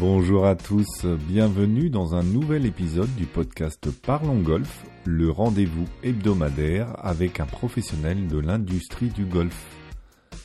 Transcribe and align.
Bonjour 0.00 0.46
à 0.46 0.56
tous, 0.56 1.04
bienvenue 1.28 1.90
dans 1.90 2.14
un 2.14 2.22
nouvel 2.22 2.64
épisode 2.64 3.14
du 3.16 3.26
podcast 3.26 3.90
Parlons 4.00 4.40
Golf, 4.40 4.86
le 5.04 5.30
rendez-vous 5.30 5.84
hebdomadaire 6.02 6.94
avec 7.04 7.38
un 7.38 7.44
professionnel 7.44 8.26
de 8.26 8.38
l'industrie 8.38 9.10
du 9.10 9.26
golf. 9.26 9.76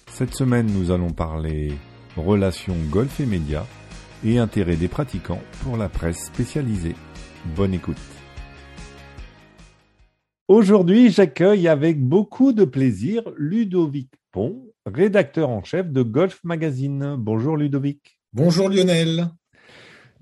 Cette 0.08 0.34
semaine, 0.34 0.68
nous 0.68 0.92
allons 0.92 1.12
parler 1.12 1.72
relations 2.18 2.76
golf 2.90 3.22
et 3.22 3.26
médias 3.26 3.66
et 4.26 4.40
intérêt 4.40 4.76
des 4.76 4.90
pratiquants 4.90 5.42
pour 5.64 5.78
la 5.78 5.88
presse 5.88 6.26
spécialisée. 6.26 6.96
Bonne 7.56 7.74
écoute. 7.74 7.96
Aujourd'hui, 10.50 11.12
j'accueille 11.12 11.70
avec 11.70 12.04
beaucoup 12.04 12.52
de 12.52 12.66
plaisir 12.66 13.24
Ludovic 13.38 14.12
Pont, 14.34 14.66
rédacteur 14.86 15.50
en 15.50 15.64
chef 15.64 15.90
de 15.90 16.02
Golf 16.02 16.42
Magazine. 16.44 17.16
Bonjour 17.18 17.56
Ludovic. 17.56 18.20
Bonjour 18.34 18.68
Lionel. 18.68 19.30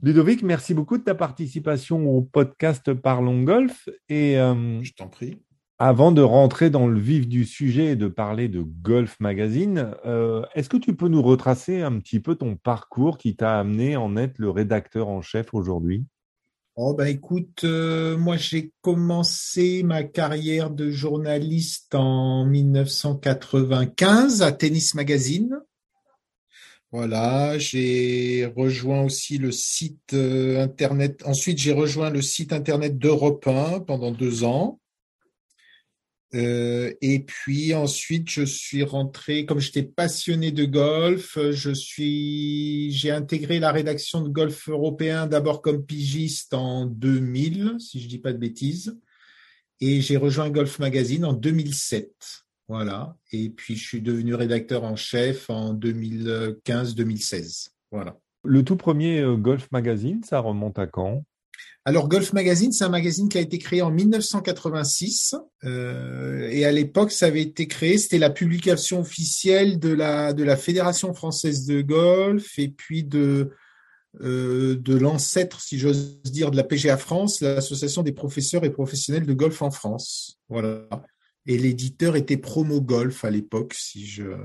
Ludovic, 0.04 0.44
merci 0.44 0.74
beaucoup 0.74 0.98
de 0.98 1.04
ta 1.04 1.16
participation 1.16 2.10
au 2.10 2.22
podcast 2.22 2.94
Parlons 2.94 3.42
Golf. 3.44 3.88
Et 4.10 4.38
euh, 4.38 4.84
je 4.84 4.92
t'en 4.92 5.08
prie. 5.08 5.38
Avant 5.80 6.12
de 6.12 6.22
rentrer 6.22 6.70
dans 6.70 6.88
le 6.88 7.00
vif 7.00 7.26
du 7.26 7.46
sujet 7.46 7.92
et 7.92 7.96
de 7.96 8.10
parler 8.10 8.50
de 8.50 8.62
Golf 8.62 9.18
Magazine, 9.22 9.96
euh, 10.06 10.44
est-ce 10.56 10.68
que 10.68 10.76
tu 10.76 10.94
peux 10.94 11.08
nous 11.08 11.22
retracer 11.22 11.82
un 11.82 12.00
petit 12.00 12.20
peu 12.20 12.36
ton 12.36 12.58
parcours 12.58 13.18
qui 13.18 13.38
t'a 13.38 13.58
amené 13.58 13.96
en 13.96 14.18
être 14.18 14.40
le 14.40 14.50
rédacteur 14.50 15.08
en 15.08 15.22
chef 15.22 15.54
aujourd'hui? 15.54 16.04
Oh 16.76 16.94
bah 16.94 17.10
écoute, 17.10 17.64
euh, 17.64 18.18
moi 18.18 18.36
j'ai 18.36 18.74
commencé 18.82 19.84
ma 19.84 20.04
carrière 20.04 20.70
de 20.70 20.90
journaliste 20.90 21.96
en 21.96 22.46
1995 22.46 24.42
à 24.42 24.52
Tennis 24.52 24.96
Magazine. 24.96 25.62
Voilà, 26.94 27.58
j'ai 27.58 28.46
rejoint 28.56 29.02
aussi 29.02 29.40
le 29.40 29.52
site 29.52 30.14
euh, 30.14 30.62
internet. 30.62 31.24
Ensuite, 31.26 31.58
j'ai 31.58 31.72
rejoint 31.72 32.12
le 32.12 32.22
site 32.22 32.54
internet 32.54 33.00
d'Europe 33.00 33.48
1 33.48 33.80
pendant 33.80 34.12
deux 34.12 34.44
ans. 34.44 34.80
Euh, 36.36 36.94
et 37.02 37.22
puis 37.22 37.74
ensuite, 37.74 38.30
je 38.30 38.44
suis 38.44 38.84
rentré, 38.84 39.48
comme 39.48 39.60
j'étais 39.60 39.82
passionné 39.82 40.52
de 40.52 40.66
golf, 40.66 41.40
je 41.50 41.72
suis, 41.72 42.92
j'ai 42.92 43.10
intégré 43.10 43.58
la 43.58 43.72
rédaction 43.72 44.22
de 44.22 44.30
Golf 44.30 44.70
européen 44.70 45.26
d'abord 45.26 45.64
comme 45.64 45.84
pigiste 45.84 46.54
en 46.54 46.86
2000, 46.86 47.78
si 47.80 48.02
je 48.02 48.08
dis 48.08 48.20
pas 48.20 48.34
de 48.34 48.38
bêtises, 48.38 48.96
et 49.82 50.00
j'ai 50.00 50.18
rejoint 50.18 50.52
Golf 50.52 50.78
Magazine 50.78 51.26
en 51.26 51.34
2007. 51.34 52.43
Voilà. 52.68 53.16
Et 53.32 53.50
puis, 53.50 53.76
je 53.76 53.86
suis 53.86 54.02
devenu 54.02 54.36
rédacteur 54.36 54.84
en 54.84 54.96
chef 54.96 55.50
en 55.50 55.74
2015-2016. 55.74 57.70
Voilà. 57.92 58.18
Le 58.44 58.64
tout 58.64 58.76
premier 58.76 59.20
euh, 59.20 59.36
Golf 59.36 59.68
Magazine, 59.72 60.22
ça 60.24 60.40
remonte 60.40 60.80
à 60.80 60.88
quand? 60.88 61.24
Alors 61.86 62.08
Golf 62.08 62.32
Magazine, 62.32 62.72
c'est 62.72 62.86
un 62.86 62.90
magazine 62.90 63.28
qui 63.28 63.38
a 63.38 63.42
été 63.42 63.58
créé 63.58 63.82
en 63.82 63.92
1986 63.92 65.36
euh, 65.66 66.48
et 66.50 66.64
à 66.64 66.72
l'époque, 66.72 67.12
ça 67.12 67.26
avait 67.26 67.42
été 67.42 67.68
créé, 67.68 67.98
c'était 67.98 68.20
la 68.20 68.30
publication 68.30 69.02
officielle 69.02 69.80
de 69.80 69.90
la 69.90 70.32
de 70.32 70.44
la 70.44 70.56
Fédération 70.56 71.14
française 71.14 71.66
de 71.66 71.82
golf 71.82 72.58
et 72.58 72.70
puis 72.70 73.04
de 73.04 73.52
euh, 74.22 74.78
de 74.80 74.96
l'ancêtre, 74.96 75.60
si 75.60 75.78
j'ose 75.78 76.22
dire, 76.24 76.52
de 76.52 76.56
la 76.56 76.64
PGA 76.64 76.98
France, 76.98 77.42
l'association 77.42 78.04
des 78.04 78.12
professeurs 78.12 78.64
et 78.64 78.70
professionnels 78.70 79.26
de 79.26 79.34
golf 79.34 79.62
en 79.62 79.72
France. 79.72 80.40
Voilà. 80.48 80.88
Et 81.46 81.58
l'éditeur 81.58 82.16
était 82.16 82.38
Promo 82.38 82.82
Golf 82.82 83.26
à 83.26 83.30
l'époque, 83.30 83.74
si 83.74 84.06
je 84.06 84.36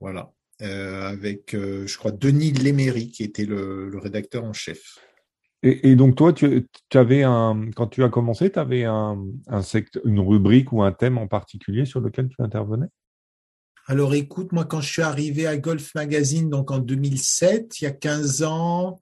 voilà, 0.00 0.32
euh, 0.62 1.02
avec 1.02 1.54
euh, 1.54 1.86
je 1.86 1.96
crois 1.98 2.12
Denis 2.12 2.52
Léméry 2.52 3.10
qui 3.10 3.22
était 3.22 3.44
le, 3.44 3.90
rédacteur 3.98 4.44
en 4.44 4.52
chef. 4.52 4.98
Et, 5.62 5.96
donc 5.96 6.16
toi, 6.16 6.32
tu, 6.32 6.68
avais 6.94 7.24
un 7.24 7.70
quand 7.74 7.88
tu 7.88 8.04
as 8.04 8.08
commencé, 8.08 8.52
tu 8.52 8.58
avais 8.58 8.84
un, 8.84 9.18
un 9.48 9.60
une 10.04 10.20
rubrique 10.20 10.70
ou 10.70 10.82
un 10.82 10.92
thème 10.92 11.18
en 11.18 11.26
particulier 11.26 11.86
sur 11.86 12.00
lequel 12.00 12.28
tu 12.28 12.36
intervenais? 12.38 12.86
Alors 13.86 14.14
écoute, 14.14 14.52
moi 14.52 14.64
quand 14.64 14.80
je 14.80 14.92
suis 14.92 15.02
arrivé 15.02 15.46
à 15.46 15.56
Golf 15.56 15.94
Magazine 15.94 16.50
donc 16.50 16.70
en 16.70 16.78
2007, 16.78 17.80
il 17.80 17.84
y 17.84 17.86
a 17.86 17.92
15 17.92 18.42
ans, 18.42 19.00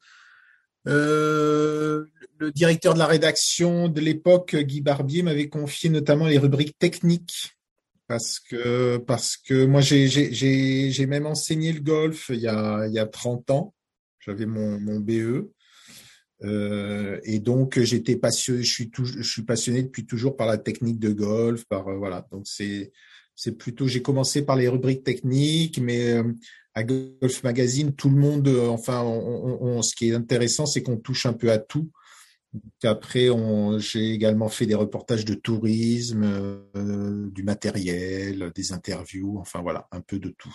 euh, 0.87 2.05
le 2.39 2.53
directeur 2.53 2.95
de 2.95 2.99
la 2.99 3.06
rédaction 3.06 3.89
de 3.89 4.00
l'époque, 4.00 4.56
Guy 4.56 4.81
Barbier, 4.81 5.22
m'avait 5.22 5.49
confié 5.49 5.91
notamment 5.91 6.27
les 6.27 6.39
rubriques 6.39 6.78
techniques 6.78 7.55
parce 8.06 8.39
que 8.39 8.99
parce 8.99 9.37
que 9.37 9.65
moi 9.65 9.81
j'ai 9.81 11.06
même 11.06 11.27
enseigné 11.27 11.72
le 11.72 11.81
golf 11.81 12.27
il 12.28 12.41
y 12.41 12.49
a 12.49 12.87
il 12.87 12.93
y 12.93 12.99
a 12.99 13.06
30 13.06 13.50
ans. 13.50 13.75
J'avais 14.21 14.47
mon 14.47 14.78
mon 14.78 15.00
BE. 15.00 15.50
Euh, 16.43 17.21
et 17.22 17.39
donc 17.39 17.81
j'étais 17.81 18.16
passionné, 18.16 18.62
je 18.62 18.72
suis 18.72 18.91
je 18.93 19.22
suis 19.22 19.43
passionné 19.43 19.83
depuis 19.83 20.05
toujours 20.05 20.37
par 20.37 20.47
la 20.47 20.59
technique 20.59 20.99
de 20.99 21.11
golf, 21.11 21.65
par 21.65 21.89
euh, 21.89 21.97
voilà. 21.97 22.27
Donc 22.31 22.47
c'est 22.47 22.93
c'est 23.37 23.56
plutôt 23.59 23.87
j'ai 23.87 24.03
commencé 24.03 24.45
par 24.45 24.56
les 24.56 24.69
rubriques 24.69 25.05
techniques, 25.05 25.81
mais 25.81 26.12
euh, 26.12 26.33
à 26.75 26.83
Golf 26.83 27.43
Magazine, 27.43 27.93
tout 27.93 28.11
le 28.11 28.17
monde, 28.17 28.49
euh, 28.49 28.69
enfin, 28.69 29.03
ce 29.83 29.95
qui 29.95 30.11
est 30.11 30.15
intéressant, 30.15 30.67
c'est 30.67 30.83
qu'on 30.83 30.97
touche 30.97 31.27
un 31.27 31.33
peu 31.33 31.50
à 31.50 31.59
tout. 31.59 31.91
Après, 32.84 33.28
j'ai 33.78 34.12
également 34.12 34.49
fait 34.49 34.67
des 34.67 34.77
reportages 34.77 35.25
de 35.25 35.34
tourisme, 35.34 36.22
euh, 36.77 37.28
du 37.31 37.43
matériel, 37.43 38.53
des 38.55 38.72
interviews, 38.72 39.39
enfin 39.41 39.61
voilà, 39.61 39.89
un 39.91 40.01
peu 40.01 40.21
de 40.21 40.33
tout. 40.39 40.55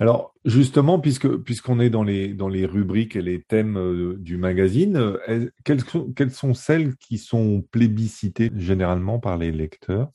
Alors 0.00 0.34
justement, 0.44 0.98
puisque 0.98 1.28
puisqu'on 1.36 1.78
est 1.78 1.90
dans 1.90 2.02
les 2.02 2.34
dans 2.34 2.48
les 2.48 2.66
rubriques 2.66 3.14
et 3.14 3.22
les 3.22 3.42
thèmes 3.42 4.16
du 4.18 4.38
magazine, 4.38 5.16
quelles 5.64 6.32
sont 6.32 6.54
celles 6.54 6.96
qui 6.96 7.18
sont 7.18 7.62
plébiscitées 7.70 8.50
généralement 8.56 9.20
par 9.20 9.38
les 9.38 9.52
lecteurs? 9.52 10.10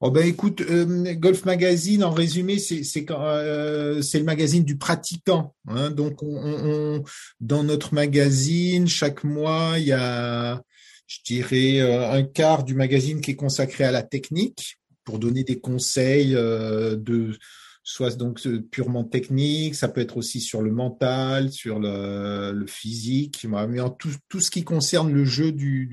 Oh 0.00 0.12
ben 0.12 0.24
écoute, 0.24 0.60
euh, 0.60 1.12
Golf 1.14 1.44
Magazine, 1.44 2.04
en 2.04 2.12
résumé, 2.12 2.58
c'est 2.58 3.10
euh, 3.10 4.00
le 4.00 4.22
magazine 4.22 4.62
du 4.62 4.78
pratiquant. 4.78 5.56
Hein. 5.66 5.90
Donc, 5.90 6.22
on, 6.22 7.02
dans 7.40 7.64
notre 7.64 7.94
magazine, 7.94 8.86
chaque 8.86 9.24
mois, 9.24 9.74
il 9.76 9.86
y 9.86 9.92
a, 9.92 10.62
je 11.08 11.18
dirais, 11.24 11.80
euh, 11.80 12.12
un 12.12 12.22
quart 12.22 12.62
du 12.62 12.74
magazine 12.74 13.20
qui 13.20 13.32
est 13.32 13.36
consacré 13.36 13.82
à 13.82 13.90
la 13.90 14.04
technique 14.04 14.78
pour 15.02 15.18
donner 15.18 15.42
des 15.42 15.58
conseils 15.58 16.32
de 16.32 17.36
soit 17.82 18.14
donc 18.16 18.46
purement 18.70 19.04
technique, 19.04 19.74
ça 19.74 19.88
peut 19.88 20.02
être 20.02 20.18
aussi 20.18 20.40
sur 20.40 20.62
le 20.62 20.70
mental, 20.70 21.50
sur 21.50 21.80
le, 21.80 22.52
le 22.52 22.66
physique, 22.66 23.46
mais 23.68 23.80
en 23.80 23.88
tout, 23.88 24.12
tout 24.28 24.40
ce 24.40 24.50
qui 24.50 24.62
concerne 24.62 25.10
le 25.10 25.24
jeu 25.24 25.50
du, 25.50 25.86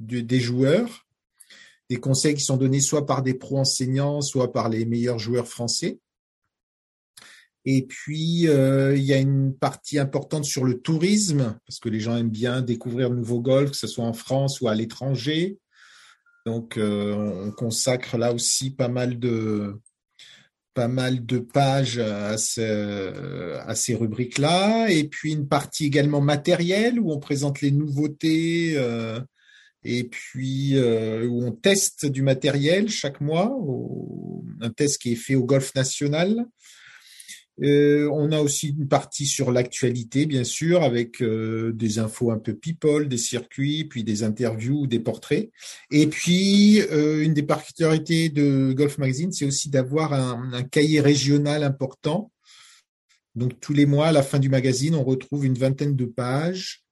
du 0.00 0.22
des 0.22 0.40
joueurs 0.40 1.01
des 1.90 1.96
conseils 1.96 2.34
qui 2.34 2.44
sont 2.44 2.56
donnés 2.56 2.80
soit 2.80 3.06
par 3.06 3.22
des 3.22 3.34
pros 3.34 3.58
enseignants, 3.58 4.20
soit 4.20 4.52
par 4.52 4.68
les 4.68 4.84
meilleurs 4.84 5.18
joueurs 5.18 5.48
français. 5.48 5.98
Et 7.64 7.82
puis, 7.82 8.48
euh, 8.48 8.96
il 8.96 9.04
y 9.04 9.12
a 9.12 9.18
une 9.18 9.54
partie 9.54 9.98
importante 9.98 10.44
sur 10.44 10.64
le 10.64 10.80
tourisme, 10.80 11.56
parce 11.66 11.78
que 11.78 11.88
les 11.88 12.00
gens 12.00 12.16
aiment 12.16 12.28
bien 12.28 12.60
découvrir 12.60 13.08
le 13.08 13.16
nouveau 13.16 13.40
golf, 13.40 13.70
que 13.70 13.76
ce 13.76 13.86
soit 13.86 14.04
en 14.04 14.12
France 14.12 14.60
ou 14.60 14.68
à 14.68 14.74
l'étranger. 14.74 15.58
Donc, 16.44 16.76
euh, 16.76 17.14
on 17.14 17.52
consacre 17.52 18.18
là 18.18 18.32
aussi 18.32 18.70
pas 18.70 18.88
mal 18.88 19.20
de, 19.20 19.80
pas 20.74 20.88
mal 20.88 21.24
de 21.24 21.38
pages 21.38 21.98
à, 21.98 22.30
à 22.30 22.36
ces 22.36 23.94
rubriques-là. 23.94 24.90
Et 24.90 25.04
puis, 25.04 25.32
une 25.32 25.46
partie 25.46 25.86
également 25.86 26.20
matérielle, 26.20 26.98
où 26.98 27.12
on 27.12 27.20
présente 27.20 27.60
les 27.60 27.70
nouveautés, 27.70 28.72
euh, 28.76 29.20
et 29.84 30.04
puis 30.04 30.76
euh, 30.76 31.26
où 31.26 31.44
on 31.44 31.52
teste 31.52 32.06
du 32.06 32.22
matériel 32.22 32.88
chaque 32.88 33.20
mois, 33.20 33.56
un 34.60 34.70
test 34.70 35.00
qui 35.00 35.12
est 35.12 35.16
fait 35.16 35.34
au 35.34 35.44
Golf 35.44 35.74
National. 35.74 36.46
Euh, 37.62 38.08
on 38.10 38.32
a 38.32 38.40
aussi 38.40 38.70
une 38.70 38.88
partie 38.88 39.26
sur 39.26 39.52
l'actualité, 39.52 40.24
bien 40.24 40.42
sûr, 40.42 40.82
avec 40.82 41.20
euh, 41.20 41.72
des 41.74 41.98
infos 41.98 42.30
un 42.30 42.38
peu 42.38 42.54
people, 42.54 43.08
des 43.08 43.18
circuits, 43.18 43.84
puis 43.84 44.04
des 44.04 44.22
interviews, 44.22 44.86
des 44.86 45.00
portraits. 45.00 45.50
Et 45.90 46.06
puis, 46.06 46.80
une 46.80 47.34
des 47.34 47.42
particularités 47.42 48.30
de 48.30 48.72
Golf 48.72 48.98
Magazine, 48.98 49.32
c'est 49.32 49.44
aussi 49.44 49.68
d'avoir 49.68 50.14
un, 50.14 50.52
un, 50.54 50.62
cahier 50.62 51.00
régional 51.00 51.62
important. 51.62 52.32
Donc, 53.34 53.60
tous 53.60 53.74
les 53.74 53.86
mois, 53.86 54.08
à 54.08 54.12
la 54.12 54.22
fin 54.22 54.38
du 54.38 54.48
magazine, 54.48 54.94
on 54.94 55.04
retrouve 55.04 55.44
une 55.44 55.58
vingtaine 55.58 55.94
de 55.94 56.06
pages 56.06 56.82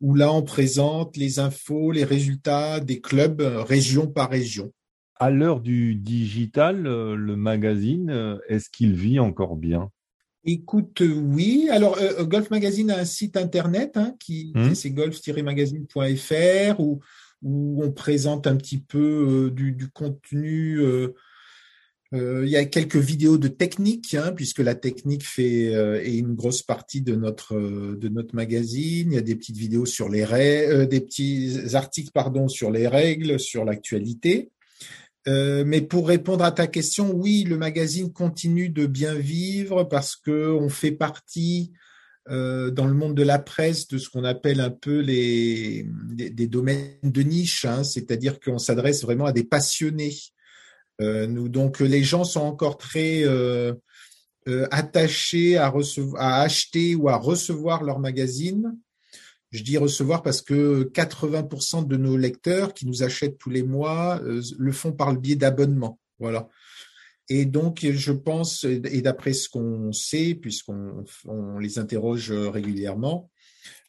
où 0.00 0.14
là 0.14 0.32
on 0.32 0.42
présente 0.42 1.16
les 1.16 1.38
infos, 1.38 1.92
les 1.92 2.04
résultats 2.04 2.80
des 2.80 3.00
clubs 3.00 3.40
euh, 3.40 3.62
région 3.62 4.06
par 4.06 4.30
région. 4.30 4.72
À 5.16 5.30
l'heure 5.30 5.60
du 5.60 5.94
digital, 5.94 6.86
euh, 6.86 7.14
le 7.14 7.36
magazine, 7.36 8.10
euh, 8.10 8.38
est-ce 8.48 8.70
qu'il 8.70 8.94
vit 8.94 9.18
encore 9.18 9.56
bien? 9.56 9.90
Écoute, 10.44 11.02
oui. 11.02 11.68
Alors, 11.70 11.98
Golf 12.22 12.48
Magazine 12.50 12.90
a 12.90 12.98
un 12.98 13.04
site 13.04 13.36
internet 13.36 13.98
hein, 13.98 14.14
qui 14.18 14.52
hmm. 14.54 14.74
c'est 14.74 14.88
golf-magazine.fr 14.88 16.80
où, 16.80 17.00
où 17.42 17.84
on 17.84 17.92
présente 17.92 18.46
un 18.46 18.56
petit 18.56 18.78
peu 18.78 19.52
du, 19.54 19.90
contenu 19.92 20.80
Euh, 20.80 21.14
il 22.12 22.48
y 22.48 22.56
a 22.56 22.64
quelques 22.64 22.96
vidéos 22.96 23.38
de 23.38 23.48
technique, 23.48 24.14
hein, 24.14 24.32
puisque 24.34 24.58
la 24.58 24.74
technique 24.74 25.24
fait 25.24 25.74
euh, 25.74 26.02
une 26.04 26.34
grosse 26.34 26.62
partie 26.62 27.02
de 27.02 27.14
notre 27.14 27.56
de 27.56 28.08
notre 28.08 28.34
magazine. 28.34 29.12
Il 29.12 29.14
y 29.14 29.18
a 29.18 29.22
des 29.22 29.36
petites 29.36 29.56
vidéos 29.56 29.86
sur 29.86 30.08
les 30.08 30.24
règles, 30.24 30.88
des 30.88 31.00
petits 31.00 31.74
articles 31.74 32.10
pardon 32.12 32.48
sur 32.48 32.70
les 32.70 32.88
règles, 32.88 33.38
sur 33.38 33.64
l'actualité. 33.64 34.50
mais 35.26 35.80
pour 35.82 36.08
répondre 36.08 36.44
à 36.44 36.52
ta 36.52 36.66
question, 36.66 37.12
oui, 37.12 37.44
le 37.44 37.56
magazine 37.56 38.12
continue 38.12 38.70
de 38.70 38.86
bien 38.86 39.14
vivre 39.14 39.84
parce 39.84 40.16
que 40.16 40.50
on 40.50 40.68
fait 40.68 40.92
partie 40.92 41.72
euh, 42.28 42.70
dans 42.70 42.86
le 42.86 42.94
monde 42.94 43.16
de 43.16 43.22
la 43.24 43.38
presse 43.38 43.88
de 43.88 43.98
ce 43.98 44.08
qu'on 44.08 44.24
appelle 44.24 44.60
un 44.60 44.70
peu 44.70 45.00
les 45.00 45.84
des, 45.88 46.46
domaines 46.46 46.98
de 47.02 47.22
niche, 47.22 47.64
hein, 47.64 47.82
c'est-à-dire 47.82 48.38
qu'on 48.38 48.58
s'adresse 48.58 49.02
vraiment 49.02 49.24
à 49.24 49.32
des 49.32 49.42
passionnés. 49.42 50.14
Euh, 51.00 51.26
donc 51.26 51.80
les 51.80 52.02
gens 52.02 52.24
sont 52.24 52.40
encore 52.40 52.76
très 52.78 53.22
euh, 53.24 53.74
attachés 54.70 55.56
à, 55.56 55.68
recevoir, 55.68 56.22
à 56.22 56.42
acheter 56.42 56.94
ou 56.94 57.08
à 57.08 57.16
recevoir 57.16 57.82
leur 57.84 57.98
magazine. 57.98 58.76
Je 59.50 59.62
dis 59.62 59.78
recevoir 59.78 60.22
parce 60.22 60.42
que 60.42 60.84
80% 60.92 61.86
de 61.86 61.96
nos 61.96 62.16
lecteurs 62.16 62.72
qui 62.72 62.86
nous 62.86 63.02
achètent 63.02 63.38
tous 63.38 63.50
les 63.50 63.64
mois 63.64 64.20
le 64.22 64.72
font 64.72 64.92
par 64.92 65.12
le 65.12 65.18
biais 65.18 65.34
d'abonnements. 65.34 65.98
Voilà. 66.20 66.48
Et 67.28 67.46
donc, 67.46 67.84
je 67.84 68.12
pense, 68.12 68.64
et 68.64 69.02
d'après 69.02 69.32
ce 69.32 69.48
qu'on 69.48 69.92
sait, 69.92 70.36
puisqu'on 70.36 71.58
les 71.58 71.78
interroge 71.80 72.30
régulièrement, 72.30 73.30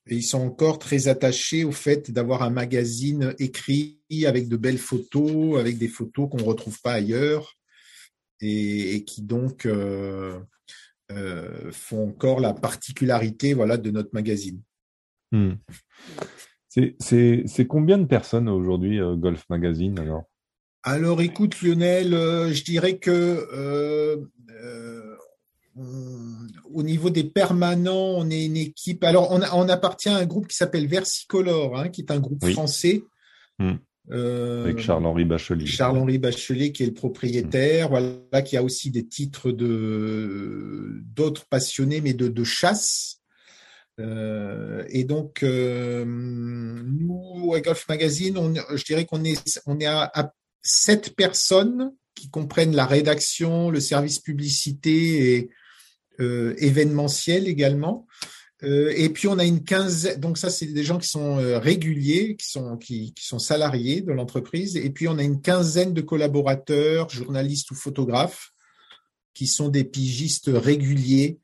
ils 0.08 0.24
sont 0.24 0.42
encore 0.42 0.80
très 0.80 1.08
attachés 1.08 1.64
au 1.64 1.72
fait 1.72 2.12
d'avoir 2.12 2.44
un 2.44 2.50
magazine 2.50 3.36
écrit 3.40 4.00
avec 4.26 4.48
de 4.48 4.58
belles 4.58 4.78
photos, 4.78 5.60
avec 5.60 5.78
des 5.78 5.88
photos 5.88 6.30
qu'on 6.30 6.38
ne 6.38 6.44
retrouve 6.44 6.80
pas 6.82 6.94
ailleurs, 6.94 7.58
et, 8.42 9.04
qui 9.06 9.22
donc 9.22 9.66
euh, 9.66 10.40
euh, 11.12 11.72
font 11.72 12.10
encore 12.10 12.40
la 12.40 12.54
particularité 12.54 13.54
voilà, 13.54 13.78
de 13.78 13.92
notre 13.92 14.10
magazine. 14.14 14.62
Hmm. 15.32 15.54
C'est 16.68 17.68
combien 17.68 17.98
de 17.98 18.06
personnes 18.06 18.50
aujourd'hui, 18.50 19.00
euh, 19.00 19.16
Golf 19.16 19.46
Magazine 19.50 20.00
alors? 20.00 20.24
Alors 20.84 21.22
écoute 21.22 21.62
Lionel, 21.62 22.10
je 22.12 22.64
dirais 22.64 22.98
que 22.98 24.28
au 25.76 26.84
niveau 26.84 27.10
des 27.10 27.24
permanents, 27.24 28.16
on 28.18 28.30
est 28.30 28.46
une 28.46 28.58
équipe. 28.58 29.04
Alors 29.04 29.32
on, 29.32 29.70
appartient 29.70 30.10
à 30.10 30.18
un 30.18 30.26
groupe 30.26 30.48
qui 30.48 30.58
s'appelle 30.58 30.88
Versicolor, 30.88 31.78
hein, 31.78 31.90
qui 31.90 32.02
est 32.02 32.12
un 32.12 32.20
groupe 32.20 32.46
français. 32.52 33.04
Hmm. 33.60 33.76
Avec 34.10 34.80
Charles-Henri 34.80 35.24
Bachelet. 35.24 35.66
Charles-Henri 35.66 36.18
Bachelet 36.18 36.72
qui 36.72 36.84
est 36.84 36.88
le 36.88 36.94
propriétaire, 36.94 37.90
voilà, 37.90 38.42
qui 38.42 38.58
a 38.58 38.64
aussi 38.64 38.92
des 38.92 39.08
titres 39.08 39.52
de 39.52 41.02
d'autres 41.16 41.46
passionnés, 41.46 42.02
mais 42.02 42.14
de, 42.14 42.44
chasse. 42.44 43.22
et 43.98 45.04
donc, 45.06 45.44
nous, 45.44 47.54
à 47.56 47.62
Golf 47.62 47.88
Magazine, 47.88 48.38
on, 48.38 48.54
je 48.76 48.84
dirais 48.84 49.06
qu'on 49.06 49.24
est, 49.24 49.62
on 49.66 49.80
est 49.80 49.86
à, 49.86 50.12
à 50.14 50.34
sept 50.62 51.16
personnes 51.16 51.94
qui 52.16 52.30
comprennent 52.30 52.76
la 52.76 52.86
rédaction, 52.86 53.70
le 53.70 53.80
service 53.80 54.20
publicité 54.20 55.36
et 55.36 55.44
euh, 55.44 55.50
événementiel 56.58 57.48
également. 57.48 58.08
Euh, 58.64 58.94
et 58.96 59.10
puis 59.10 59.28
on 59.28 59.40
a 59.40 59.46
une 59.46 59.64
quinzaine, 59.64 60.20
donc 60.20 60.38
ça 60.38 60.52
c'est 60.52 60.68
des 60.68 60.84
gens 60.84 61.00
qui 61.00 61.08
sont 61.08 61.40
euh, 61.40 61.58
réguliers, 61.58 62.36
qui 62.36 62.48
sont 62.48 62.78
qui, 62.78 63.14
sont 63.20 63.40
salariés 63.40 64.02
de 64.02 64.12
l'entreprise. 64.12 64.76
Et 64.76 64.90
puis 64.92 65.08
on 65.08 65.18
a 65.18 65.24
une 65.24 65.42
quinzaine 65.42 65.94
de 65.94 66.02
collaborateurs, 66.02 67.10
journalistes 67.10 67.72
ou 67.72 67.76
photographes, 67.76 68.52
qui 69.34 69.48
sont 69.48 69.70
des 69.70 69.84
pigistes 69.84 70.52
réguliers, 70.54 71.40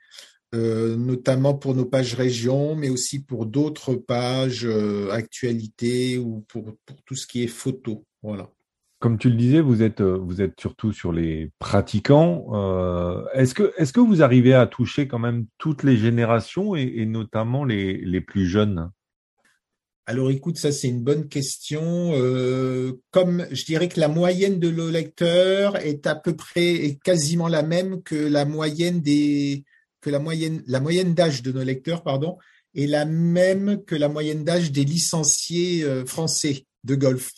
euh, 0.54 0.96
notamment 0.96 1.56
pour 1.56 1.74
nos 1.74 1.86
pages 1.86 2.14
régions, 2.14 2.76
mais 2.76 2.90
aussi 2.90 3.20
pour 3.20 3.48
d'autres 3.48 3.96
pages 3.96 4.66
euh, 4.66 5.10
actualités 5.10 6.20
ou 6.20 6.42
pour, 6.48 6.76
pour 6.86 7.02
tout 7.04 7.16
ce 7.16 7.26
qui 7.26 7.44
est 7.44 7.48
photo. 7.48 8.06
Voilà 8.22 8.52
comme 9.00 9.20
tu 9.20 9.30
le 9.30 9.36
disais, 9.36 9.62
vous 9.62 9.84
êtes, 9.84 10.02
euh, 10.02 10.18
vous 10.18 10.42
êtes 10.42 10.60
surtout 10.60 10.92
sur 10.92 11.12
les 11.12 11.52
pratiquants. 11.60 12.48
Euh, 12.54 13.24
est-ce 13.34 13.54
que, 13.54 13.74
est 13.78 13.92
que 13.92 14.00
vous 14.00 14.24
arrivez 14.24 14.54
à 14.54 14.66
toucher 14.66 15.08
quand 15.08 15.20
même 15.20 15.46
toutes 15.58 15.84
les 15.84 15.98
générations 15.98 16.76
et, 16.76 17.06
notamment 17.06 17.64
les, 17.64 17.98
les, 17.98 18.22
plus 18.22 18.48
jeunes? 18.48 18.90
Alors 20.08 20.32
écoute, 20.32 20.58
ça 20.58 20.72
c'est 20.72 20.88
une 20.88 21.04
bonne 21.04 21.28
question. 21.28 22.14
Euh, 22.14 22.94
comme 23.12 23.46
je 23.52 23.66
dirais 23.66 23.88
que 23.88 24.00
la 24.00 24.08
moyenne 24.08 24.60
de 24.60 24.72
nos 24.72 24.90
lecteurs 24.90 25.76
est 25.78 26.08
à 26.08 26.16
peu 26.16 26.36
près 26.36 26.66
est 26.66 27.02
quasiment 27.04 27.50
la 27.50 27.62
même 27.62 28.02
que 28.02 28.16
la 28.16 28.46
moyenne 28.46 29.02
des 29.02 29.66
que 30.02 30.10
la 30.10 30.20
moyenne 30.20 30.64
la 30.66 30.80
moyenne 30.80 31.14
d'âge 31.14 31.44
de 31.44 31.52
nos 31.52 31.64
lecteurs 31.64 32.04
pardon 32.04 32.38
est 32.74 32.88
la 32.88 33.04
même 33.06 33.84
que 33.84 33.96
la 33.96 34.08
moyenne 34.08 34.46
d'âge 34.46 34.72
des 34.72 34.86
licenciés 34.86 35.86
français 36.06 36.67
de 36.88 36.96
golf. 36.96 37.34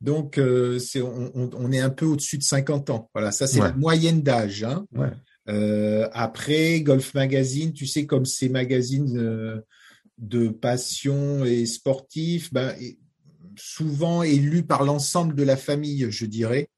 Donc, 0.00 0.36
euh, 0.36 0.78
c'est, 0.78 1.00
on, 1.00 1.72
est 1.72 1.78
un 1.78 1.90
peu 1.90 2.04
au-dessus 2.04 2.36
de 2.36 2.42
50 2.42 2.90
ans. 2.90 3.10
Voilà, 3.14 3.32
ça 3.32 3.46
c'est 3.46 3.60
la 3.60 3.72
moyenne 3.72 4.22
d'âge. 4.22 4.64
Hein. 4.64 4.86
Euh, 5.48 6.08
après, 6.12 6.80
Golf 6.80 7.14
Magazine, 7.14 7.72
tu 7.72 7.86
sais, 7.86 8.04
comme 8.04 8.26
ces 8.26 8.48
magazines 8.48 9.16
euh, 9.16 9.60
de 10.18 10.48
passion 10.48 11.44
et 11.44 11.64
sportifs, 11.66 12.52
ben, 12.52 12.74
souvent 13.56 14.22
élus 14.22 14.64
par 14.64 14.84
l'ensemble 14.84 15.34
de 15.34 15.44
la 15.44 15.56
famille, 15.56 16.08
je 16.10 16.26
dirais. 16.26 16.68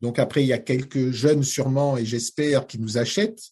Donc 0.00 0.20
après, 0.20 0.44
il 0.44 0.46
y 0.46 0.52
a 0.52 0.58
quelques 0.58 1.10
jeunes 1.10 1.42
sûrement, 1.42 1.98
et 1.98 2.06
j'espère, 2.06 2.68
qui 2.68 2.78
nous 2.78 2.98
achètent, 2.98 3.50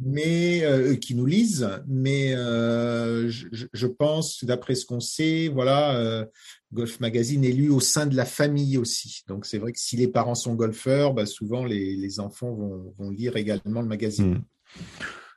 mais 0.00 0.64
euh, 0.64 0.96
qui 0.96 1.14
nous 1.14 1.26
lisent. 1.26 1.68
Mais 1.86 2.34
euh, 2.34 3.28
je, 3.28 3.86
pense, 3.86 4.44
d'après 4.44 4.74
ce 4.74 4.86
qu'on 4.86 5.00
sait, 5.00 5.48
voilà, 5.48 5.96
euh, 5.96 6.24
Golf 6.72 7.00
Magazine 7.00 7.44
est 7.44 7.52
lu 7.52 7.70
au 7.70 7.80
sein 7.80 8.06
de 8.06 8.16
la 8.16 8.24
famille 8.24 8.78
aussi. 8.78 9.22
Donc 9.28 9.46
c'est 9.46 9.58
vrai 9.58 9.72
que 9.72 9.78
si 9.78 9.96
les 9.96 10.08
parents 10.08 10.34
sont 10.34 10.54
golfeurs, 10.54 11.14
bah, 11.14 11.26
souvent 11.26 11.64
les, 11.64 12.20
enfants 12.20 12.52
vont, 12.98 13.10
lire 13.10 13.36
également 13.36 13.82
le 13.82 13.88
magazine. 13.88 14.34
Hmm. 14.34 14.42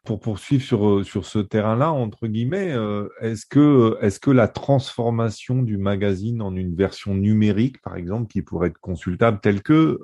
Pour 0.03 0.21
poursuivre 0.21 0.63
sur, 0.63 1.05
sur 1.05 1.25
ce 1.25 1.39
terrain-là, 1.39 1.91
entre 1.91 2.27
guillemets, 2.27 2.73
est-ce 3.19 3.45
que, 3.45 3.97
est 4.01 4.17
que 4.19 4.31
la 4.31 4.47
transformation 4.47 5.61
du 5.61 5.77
magazine 5.77 6.41
en 6.41 6.55
une 6.55 6.75
version 6.75 7.13
numérique, 7.13 7.81
par 7.81 7.97
exemple, 7.97 8.31
qui 8.31 8.41
pourrait 8.41 8.69
être 8.69 8.79
consultable 8.79 9.39
telle 9.41 9.61
que 9.61 9.99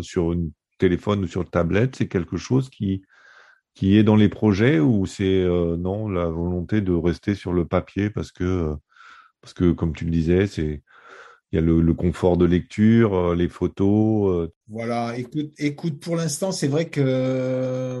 sur 0.00 0.32
un 0.32 0.48
téléphone 0.78 1.24
ou 1.24 1.26
sur 1.26 1.48
tablette, 1.48 1.96
c'est 1.96 2.08
quelque 2.08 2.38
chose 2.38 2.70
qui, 2.70 3.02
qui 3.74 3.98
est 3.98 4.04
dans 4.04 4.16
les 4.16 4.28
projets 4.28 4.78
ou 4.78 5.06
c'est 5.06 5.24
euh, 5.24 5.76
non 5.76 6.08
la 6.08 6.26
volonté 6.26 6.80
de 6.80 6.92
rester 6.92 7.34
sur 7.34 7.52
le 7.52 7.66
papier 7.66 8.10
parce 8.10 8.32
que 8.32 8.44
euh, 8.44 8.74
parce 9.40 9.52
que 9.52 9.72
comme 9.72 9.94
tu 9.94 10.04
le 10.04 10.10
disais 10.10 10.46
c'est 10.46 10.82
il 11.52 11.56
y 11.56 11.58
a 11.58 11.60
le, 11.60 11.94
confort 11.94 12.36
de 12.36 12.46
lecture, 12.46 13.14
euh, 13.14 13.34
les 13.36 13.48
photos. 13.48 14.50
Voilà, 14.66 15.16
écoute, 15.16 15.52
écoute, 15.56 16.00
pour 16.00 16.16
l'instant, 16.16 16.50
c'est 16.50 16.66
vrai 16.66 16.86
que 16.86 18.00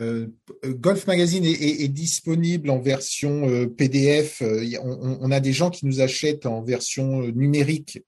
Golf 0.00 1.06
Magazine 1.06 1.44
est, 1.44 1.86
disponible 1.86 2.70
en 2.70 2.80
version 2.80 3.68
PDF. 3.68 4.42
On, 4.82 5.18
on, 5.20 5.30
a 5.30 5.38
des 5.38 5.52
gens 5.52 5.70
qui 5.70 5.86
nous 5.86 6.00
achètent 6.00 6.46
en 6.46 6.60
version 6.60 7.22
numérique 7.28 8.00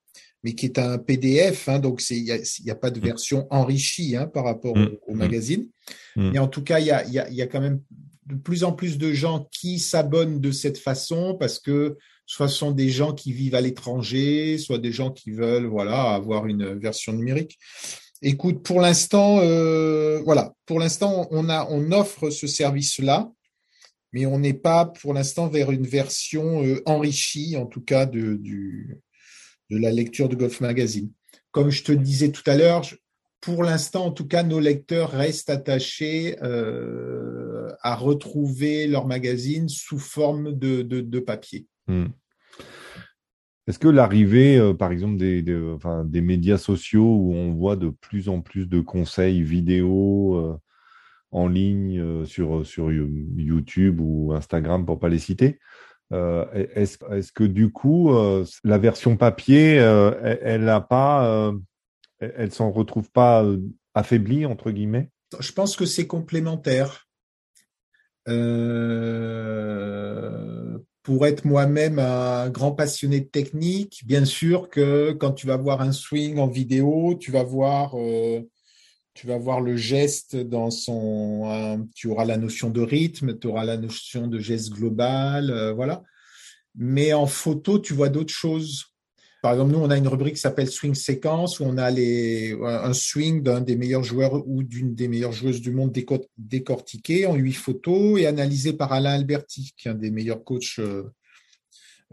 mais 0.46 0.52
qui 0.52 0.66
est 0.66 0.78
un 0.78 0.96
PDF, 0.96 1.68
hein, 1.68 1.80
donc 1.80 2.00
il 2.08 2.22
n'y 2.22 2.70
a, 2.70 2.76
pas 2.76 2.92
de 2.92 3.00
mm. 3.00 3.02
version 3.02 3.48
enrichie 3.50 4.14
hein, 4.14 4.28
par 4.28 4.44
rapport 4.44 4.76
mm. 4.76 4.90
au, 5.08 5.14
mm. 5.14 5.18
magazine. 5.18 5.66
Mais 6.14 6.38
en 6.38 6.46
tout 6.46 6.62
cas, 6.62 6.78
il 6.78 6.86
y 6.86 6.92
a, 6.92 7.46
quand 7.48 7.60
même 7.60 7.80
de 8.26 8.36
plus 8.36 8.62
en 8.62 8.70
plus 8.70 8.96
de 8.96 9.12
gens 9.12 9.48
qui 9.50 9.80
s'abonnent 9.80 10.38
de 10.38 10.52
cette 10.52 10.78
façon 10.78 11.36
parce 11.38 11.58
que 11.58 11.96
soit 12.26 12.46
ce 12.46 12.58
sont 12.58 12.70
des 12.70 12.90
gens 12.90 13.12
qui 13.12 13.32
vivent 13.32 13.56
à 13.56 13.60
l'étranger, 13.60 14.56
soit 14.56 14.78
des 14.78 14.92
gens 14.92 15.10
qui 15.10 15.32
veulent 15.32 15.66
voilà 15.66 16.14
avoir 16.14 16.46
une 16.46 16.78
version 16.78 17.12
numérique. 17.12 17.58
Écoute, 18.22 18.62
pour 18.62 18.80
l'instant, 18.80 19.40
euh, 19.40 20.20
voilà, 20.24 20.54
pour 20.64 20.78
l'instant, 20.78 21.26
on 21.32 21.48
a, 21.48 21.66
on 21.70 21.90
offre 21.90 22.30
ce 22.30 22.46
service-là, 22.46 23.32
mais 24.12 24.26
on 24.26 24.38
n'est 24.38 24.54
pas 24.54 24.86
pour 24.86 25.12
l'instant 25.12 25.48
vers 25.48 25.72
une 25.72 25.88
version 25.88 26.64
euh, 26.64 26.80
enrichie, 26.86 27.56
en 27.56 27.66
tout 27.66 27.82
cas 27.82 28.06
de, 28.06 28.34
du, 28.34 29.00
de 29.70 29.78
la 29.78 29.90
lecture 29.90 30.28
de 30.28 30.36
Golf 30.36 30.60
Magazine. 30.60 31.10
Comme 31.50 31.70
je 31.70 31.84
te 31.84 31.92
disais 31.92 32.30
tout 32.30 32.42
à 32.46 32.56
l'heure, 32.56 32.82
pour 33.40 33.62
l'instant, 33.62 34.06
en 34.06 34.10
tout 34.10 34.26
cas, 34.26 34.42
nos 34.42 34.60
lecteurs 34.60 35.10
restent 35.10 35.50
attachés 35.50 36.36
euh, 36.42 37.70
à 37.80 37.94
retrouver 37.94 38.86
leur 38.86 39.06
magazine 39.06 39.68
sous 39.68 39.98
forme 39.98 40.52
de, 40.52 41.20
papier. 41.20 41.66
Hmm. 41.86 42.06
Est-ce 43.66 43.78
que 43.78 43.88
l'arrivée, 43.88 44.58
euh, 44.58 44.74
par 44.74 44.92
exemple, 44.92 45.16
des, 45.16 45.42
des, 45.42 46.20
médias 46.20 46.58
sociaux 46.58 47.16
où 47.16 47.34
on 47.34 47.52
voit 47.52 47.76
de 47.76 47.88
plus 47.88 48.28
en 48.28 48.40
plus 48.40 48.66
de 48.66 48.80
conseils 48.80 49.42
vidéo 49.42 50.36
euh, 50.36 50.56
en 51.30 51.48
ligne 51.48 52.24
sur, 52.24 52.64
sur 52.66 52.90
YouTube 52.92 54.00
ou 54.00 54.32
Instagram, 54.32 54.86
pour 54.86 54.96
ne 54.96 55.00
pas 55.00 55.08
les 55.08 55.18
citer, 55.18 55.58
euh, 56.12 56.44
est-ce, 56.74 57.32
que 57.32 57.44
du 57.44 57.70
coup, 57.72 58.12
euh, 58.12 58.44
la 58.64 58.78
version 58.78 59.16
papier, 59.16 59.78
euh, 59.80 60.36
elle 60.42 60.64
n'a 60.64 60.80
pas 60.80 61.52
elles 62.18 62.52
s'en 62.52 62.70
retrouvent 62.70 63.10
pas 63.10 63.44
affaiblies 63.94 64.46
entre 64.46 64.70
guillemets? 64.70 65.10
Je 65.38 65.52
pense 65.52 65.76
que 65.76 65.84
c'est 65.84 66.06
complémentaire. 66.06 67.06
Pour 71.02 71.26
être 71.26 71.44
moi-même 71.44 72.00
un 72.00 72.48
grand 72.50 72.72
passionné 72.72 73.20
de 73.20 73.28
technique, 73.28 74.02
bien 74.06 74.24
sûr 74.24 74.68
que 74.68 75.12
quand 75.12 75.32
tu 75.32 75.46
vas 75.46 75.56
voir 75.56 75.80
un 75.80 75.92
swing 75.92 76.38
en 76.38 76.48
vidéo, 76.48 77.14
tu 77.20 77.30
vas 77.30 77.44
voir, 77.44 77.94
tu 79.16 79.26
vas 79.26 79.38
voir 79.38 79.60
le 79.60 79.76
geste 79.76 80.36
dans 80.36 80.70
son, 80.70 81.88
tu 81.94 82.08
auras 82.08 82.26
la 82.26 82.36
notion 82.36 82.68
de 82.68 82.82
rythme, 82.82 83.38
tu 83.38 83.46
auras 83.46 83.64
la 83.64 83.78
notion 83.78 84.26
de 84.26 84.38
geste 84.38 84.70
global, 84.70 85.50
euh, 85.50 85.72
voilà. 85.72 86.02
Mais 86.74 87.14
en 87.14 87.26
photo, 87.26 87.78
tu 87.78 87.94
vois 87.94 88.10
d'autres 88.10 88.32
choses. 88.32 88.92
Par 89.42 89.52
exemple, 89.52 89.72
nous, 89.72 89.78
on 89.78 89.90
a 89.90 89.96
une 89.96 90.08
rubrique 90.08 90.34
qui 90.34 90.40
s'appelle 90.40 90.68
Swing 90.68 90.94
Séquence, 90.94 91.60
où 91.60 91.64
on 91.64 91.78
a 91.78 91.90
un 91.90 92.92
swing 92.92 93.42
d'un 93.42 93.60
des 93.62 93.76
meilleurs 93.76 94.02
joueurs 94.02 94.46
ou 94.46 94.62
d'une 94.62 94.94
des 94.94 95.08
meilleures 95.08 95.32
joueuses 95.32 95.62
du 95.62 95.70
monde 95.70 95.96
décortiqué 96.36 97.26
en 97.26 97.34
huit 97.34 97.54
photos 97.54 98.20
et 98.20 98.26
analysé 98.26 98.74
par 98.74 98.92
Alain 98.92 99.12
Alberti, 99.12 99.72
qui 99.76 99.88
est 99.88 99.92
un 99.92 99.94
des 99.94 100.10
meilleurs 100.10 100.44
coachs 100.44 100.80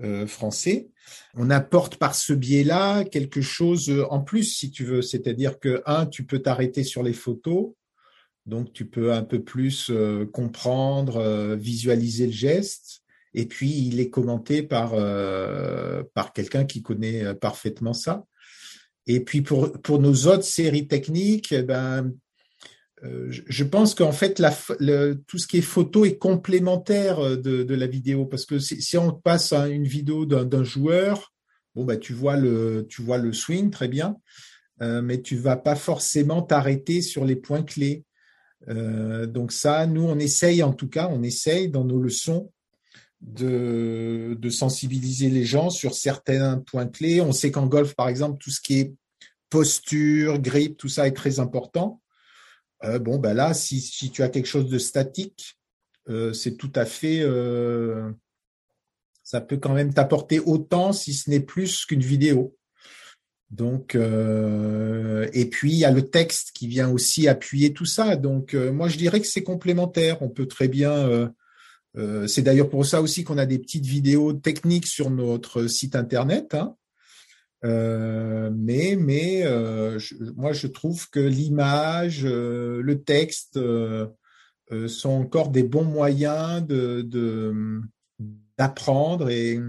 euh, 0.01 0.23
euh, 0.23 0.27
français. 0.27 0.89
On 1.35 1.49
apporte 1.49 1.97
par 1.97 2.15
ce 2.15 2.33
biais-là 2.33 3.03
quelque 3.03 3.41
chose 3.41 3.93
en 4.09 4.21
plus, 4.21 4.43
si 4.43 4.71
tu 4.71 4.85
veux. 4.85 5.01
C'est-à-dire 5.01 5.59
que, 5.59 5.81
un, 5.85 6.05
tu 6.05 6.25
peux 6.25 6.39
t'arrêter 6.39 6.83
sur 6.83 7.03
les 7.03 7.13
photos, 7.13 7.73
donc 8.45 8.73
tu 8.73 8.85
peux 8.85 9.13
un 9.13 9.23
peu 9.23 9.43
plus 9.43 9.89
euh, 9.89 10.25
comprendre, 10.25 11.55
visualiser 11.55 12.27
le 12.27 12.31
geste. 12.31 13.03
Et 13.33 13.45
puis, 13.45 13.71
il 13.71 13.99
est 13.99 14.09
commenté 14.09 14.63
par, 14.63 14.93
euh, 14.93 16.03
par 16.13 16.33
quelqu'un 16.33 16.65
qui 16.65 16.81
connaît 16.81 17.23
euh, 17.23 17.33
parfaitement 17.33 17.93
ça. 17.93 18.25
Et 19.07 19.19
puis, 19.19 19.41
pour, 19.41 19.71
pour 19.81 19.99
nos 19.99 20.27
autres 20.27 20.43
séries 20.43 20.87
techniques, 20.87 21.51
eh 21.51 21.63
ben, 21.63 22.05
euh, 22.05 22.09
je 23.03 23.63
pense 23.63 23.95
qu'en 23.95 24.13
fait, 24.13 24.41
tout 25.27 25.37
ce 25.37 25.47
qui 25.47 25.57
est 25.57 25.61
photo 25.61 26.05
est 26.05 26.17
complémentaire 26.17 27.19
de, 27.37 27.63
de 27.63 27.75
la 27.75 27.87
vidéo. 27.87 28.25
Parce 28.25 28.45
que 28.45 28.59
si, 28.59 28.97
on 28.97 29.11
passe 29.11 29.51
une 29.53 29.85
vidéo 29.85 30.25
d'un 30.25 30.63
joueur, 30.63 31.33
bon, 31.75 31.85
bah, 31.85 31.97
tu, 31.97 32.13
vois 32.13 32.37
le, 32.37 32.87
swing 33.33 33.71
très 33.71 33.87
bien, 33.87 34.17
euh, 34.81 35.01
mais 35.01 35.21
tu 35.21 35.35
vas 35.35 35.57
pas 35.57 35.75
forcément 35.75 36.41
t'arrêter 36.41 37.01
sur 37.01 37.25
les 37.25 37.35
points 37.35 37.63
clés. 37.63 38.03
Euh, 38.69 39.25
donc 39.25 39.51
ça, 39.51 39.85
nous, 39.85 40.03
on 40.03 40.17
essaye 40.19 40.63
en 40.63 40.73
tout 40.73 40.87
cas, 40.87 41.09
on 41.11 41.23
essaye 41.23 41.69
dans 41.69 41.83
nos 41.83 41.99
leçons 41.99 42.51
de, 43.21 44.37
de, 44.39 44.49
sensibiliser 44.49 45.29
les 45.29 45.45
gens 45.45 45.69
sur 45.69 45.93
certains 45.93 46.59
points 46.59 46.87
clés. 46.87 47.21
On 47.21 47.31
sait 47.31 47.51
qu'en 47.51 47.67
golf, 47.67 47.95
par 47.95 48.09
exemple, 48.09 48.37
tout 48.39 48.51
ce 48.51 48.61
qui 48.61 48.79
est 48.79 48.93
posture, 49.49 50.39
grip, 50.39 50.77
tout 50.77 50.89
ça 50.89 51.07
est 51.07 51.13
très 51.13 51.39
important. 51.39 52.01
Euh, 52.83 52.99
bon, 52.99 53.17
ben 53.17 53.33
là, 53.33 53.53
si, 53.53 54.11
tu 54.11 54.23
as 54.23 54.29
quelque 54.29 54.45
chose 54.45 54.69
de 54.69 54.77
statique, 54.77 55.57
euh, 56.09 56.33
c'est 56.33 56.55
tout 56.57 56.71
à 56.75 56.85
fait, 56.85 57.21
euh, 57.21 58.11
ça 59.23 59.41
peut 59.41 59.57
quand 59.57 59.73
même 59.73 59.93
t'apporter 59.93 60.39
autant, 60.39 60.91
si 60.91 61.13
ce 61.13 61.29
n'est 61.29 61.39
plus 61.39 61.85
qu'une 61.85 62.01
vidéo. 62.01 62.55
Donc, 63.49 63.95
et 63.95 65.45
puis 65.51 65.71
il 65.73 65.77
y 65.77 65.85
a 65.85 65.91
le 65.91 66.09
texte 66.09 66.53
qui 66.55 66.67
vient 66.67 66.89
aussi 66.89 67.27
appuyer 67.27 67.71
tout 67.71 67.85
ça. 67.85 68.15
Donc, 68.15 68.55
moi 68.55 68.87
je 68.87 68.97
dirais 68.97 69.21
que 69.21 69.27
c'est 69.27 69.43
complémentaire. 69.43 70.23
On 70.23 70.29
peut 70.29 70.47
très 70.47 70.67
bien 70.67 71.31
c'est 72.27 72.41
d'ailleurs 72.41 72.71
pour 72.71 72.83
ça 72.83 72.99
aussi 72.99 73.23
qu'on 73.23 73.37
a 73.37 73.45
des 73.45 73.59
petites 73.59 73.85
vidéos 73.85 74.33
techniques 74.33 74.87
sur 74.87 75.11
notre 75.11 75.67
site 75.67 75.95
internet. 75.95 76.55
Hein. 76.55 76.75
Euh, 77.65 78.51
mais 78.53 78.97
mais 78.99 79.43
euh, 79.45 79.97
moi 80.35 80.51
je 80.51 80.67
trouve 80.67 81.09
que 81.09 81.19
l'image, 81.19 82.25
le 82.25 82.93
texte 83.03 83.59
sont 84.87 85.09
encore 85.09 85.49
des 85.49 85.63
bons 85.63 85.85
moyens 85.85 86.65
de 86.65 87.81
d'apprendre 88.57 89.29
et 89.29 89.59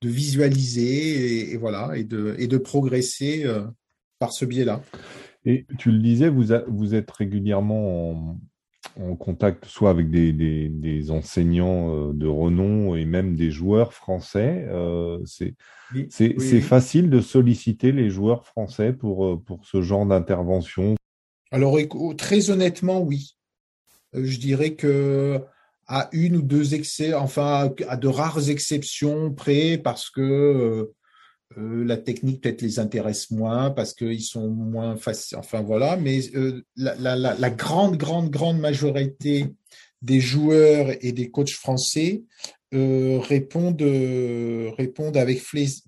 de 0.00 0.08
visualiser 0.08 1.52
et, 1.52 1.56
voilà 1.56 1.96
et 1.96 2.04
de 2.04 2.36
et 2.38 2.46
de 2.46 2.58
progresser 2.58 3.46
par 4.18 4.32
ce 4.32 4.44
biais-là. 4.44 4.82
Et 5.44 5.66
tu 5.78 5.90
le 5.90 5.98
disais, 5.98 6.28
vous, 6.28 6.46
vous 6.68 6.94
êtes 6.94 7.10
régulièrement 7.10 8.10
en, 8.10 8.40
en 9.00 9.16
contact 9.16 9.64
soit 9.64 9.90
avec 9.90 10.10
des, 10.10 10.32
des, 10.32 11.10
enseignants 11.10 11.94
euh, 11.94 12.12
de 12.12 12.26
renom 12.26 12.96
et 12.96 13.04
même 13.04 13.34
des 13.36 13.50
joueurs 13.50 13.92
français. 13.92 14.66
Euh, 14.68 15.18
c'est 15.24 16.60
facile 16.60 17.10
de 17.10 17.20
solliciter 17.20 17.92
les 17.92 18.10
joueurs 18.10 18.46
français 18.46 18.92
pour, 18.92 19.26
euh, 19.26 19.36
pour 19.36 19.64
ce 19.64 19.82
genre 19.82 20.06
d'intervention 20.06 20.96
Alors, 21.50 21.76
très 22.16 22.50
honnêtement, 22.50 23.00
oui. 23.00 23.36
Je 24.12 24.38
dirais 24.38 24.74
que 24.74 25.40
à 25.86 26.08
une 26.12 26.36
ou 26.36 26.42
deux 26.42 26.74
excès, 26.74 27.14
enfin 27.14 27.72
à 27.88 27.96
de 27.96 28.08
rares 28.08 28.50
exceptions 28.50 29.32
près, 29.32 29.78
parce 29.78 30.10
que 30.10 30.92
euh, 31.56 31.82
la 31.84 31.96
technique 31.96 32.42
peut-être 32.42 32.60
les 32.60 32.78
intéresse 32.78 33.30
moins 33.30 33.70
parce 33.70 33.94
qu'ils 33.94 34.22
sont 34.22 34.48
moins 34.48 34.96
faciles. 34.96 35.38
Enfin 35.38 35.62
voilà, 35.62 35.96
mais 35.96 36.20
euh, 36.34 36.62
la, 36.76 37.50
grande, 37.50 37.96
grande, 37.96 38.30
grande 38.30 38.58
majorité 38.58 39.46
des 40.02 40.20
joueurs 40.20 40.90
et 41.00 41.12
des 41.12 41.30
coachs 41.30 41.54
français 41.54 42.22
euh, 42.74 43.18
répondent, 43.18 43.82
répondent 44.76 45.16
avec 45.16 45.42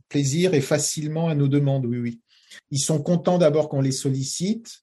plaisir 0.09 0.55
et 0.55 0.63
facilement 0.63 1.29
à 1.29 1.35
nos 1.35 1.49
demandes. 1.49 1.85
Oui, 1.85 1.99
oui. 1.99 2.21
Ils 2.71 2.81
sont 2.81 3.03
contents 3.03 3.39
d'abord 3.39 3.69
qu'on 3.69 3.83
les 3.83 3.93
sollicite. 3.93 4.81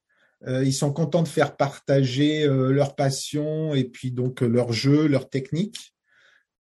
ils 0.48 0.74
sont 0.74 0.94
contents 0.94 1.24
de 1.24 1.28
faire 1.28 1.58
partager 1.58 2.46
leur 2.48 2.96
passion 2.96 3.74
et 3.74 3.84
puis 3.84 4.12
donc 4.12 4.42
leur 4.42 4.72
jeu, 4.72 5.08
leur 5.08 5.28
technique. 5.28 5.96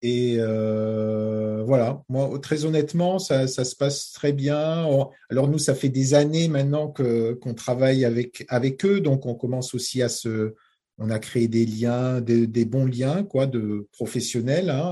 Et 0.07 0.35
euh, 0.37 1.63
voilà, 1.65 2.03
moi, 2.09 2.37
très 2.39 2.63
honnêtement, 2.63 3.17
ça, 3.17 3.47
se 3.47 3.75
passe 3.75 4.11
très 4.11 4.33
bien. 4.33 4.87
Alors 5.31 5.47
nous, 5.47 5.57
ça 5.57 5.73
fait 5.73 5.89
des 5.89 6.13
années 6.13 6.47
maintenant 6.47 6.91
que 6.91 7.33
qu'on 7.33 7.55
travaille 7.55 8.05
avec 8.05 8.45
avec 8.47 8.85
eux, 8.85 9.01
donc 9.01 9.25
on 9.25 9.33
commence 9.33 9.73
aussi 9.73 10.03
à 10.03 10.09
se, 10.09 10.53
on 10.99 11.09
a 11.09 11.17
créé 11.17 11.47
des 11.47 11.65
liens, 11.65 12.21
des, 12.21 12.65
bons 12.65 12.85
liens, 12.85 13.23
quoi, 13.23 13.47
de 13.47 13.87
professionnels 13.93 14.69
hein, 14.69 14.91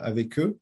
avec 0.00 0.38
eux. 0.38 0.56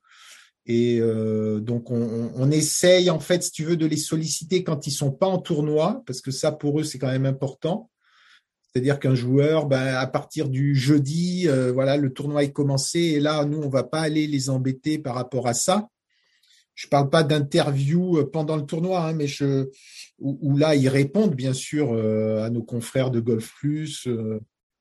Et 0.67 0.99
euh, 1.01 1.61
donc 1.61 1.93
on, 1.93 2.33
on, 2.35 2.51
essaye 2.51 3.09
en 3.09 3.21
fait, 3.21 3.45
si 3.45 3.53
tu 3.53 3.63
veux, 3.63 3.77
de 3.77 3.87
les 3.87 3.97
solliciter 3.97 4.65
quand 4.65 4.89
ils 4.89 4.93
sont 4.93 5.13
pas 5.13 5.29
en 5.29 5.39
tournoi, 5.39 6.03
parce 6.07 6.21
que 6.21 6.33
ça 6.33 6.51
pour 6.51 6.81
eux 6.81 6.85
c'est 6.85 6.99
quand 6.99 7.07
même 7.07 7.27
important. 7.27 7.89
C'est-à-dire 8.73 8.99
qu'un 8.99 9.15
joueur, 9.15 9.67
ben, 9.67 9.95
à 9.95 10.07
partir 10.07 10.49
du 10.49 10.75
jeudi, 10.75 11.47
euh, 11.47 11.73
voilà, 11.73 11.99
le 11.99 12.11
tournoi 12.11 12.45
est 12.45 12.53
commencé 12.53 13.01
et 13.01 13.21
là, 13.21 13.45
nous, 13.45 13.59
on 13.59 13.69
va 13.69 13.83
pas 13.83 14.01
aller 14.01 14.27
les 14.27 14.49
embêter 14.49 14.99
par 14.99 15.15
rapport 15.15 15.47
à 15.47 15.53
ça. 15.53 15.89
Je 16.75 16.89
parle 16.89 17.11
pas 17.11 17.23
d'interview 17.23 18.17
euh, 18.17 18.31
pendant 18.31 18.57
le 18.57 18.65
tournoi, 18.65 19.05
hein, 19.05 19.13
mais 19.13 19.27
je, 19.27 19.69
où, 20.19 20.57
là, 20.57 20.75
ils 20.75 20.89
répondent 20.89 21.35
bien 21.35 21.53
sûr 21.53 21.93
euh, 21.93 22.45
à 22.45 22.49
nos 22.49 22.63
confrères 22.63 23.11
de 23.11 23.21
Golf 23.21 23.53
Plus 23.57 24.09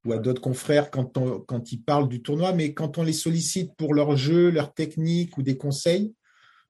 ou 0.06 0.14
à 0.14 0.18
d'autres 0.18 0.42
confrères 0.42 0.90
quand, 0.90 1.20
quand 1.46 1.72
ils 1.72 1.84
parlent 1.84 2.08
du 2.08 2.22
tournoi, 2.22 2.54
mais 2.54 2.74
quand 2.74 2.98
on 2.98 3.04
les 3.04 3.14
sollicite 3.14 3.76
pour 3.78 3.94
leur 3.94 4.16
jeu, 4.16 4.50
leur 4.50 4.74
technique 4.74 5.38
ou 5.38 5.44
des 5.44 5.58
conseils, 5.58 6.14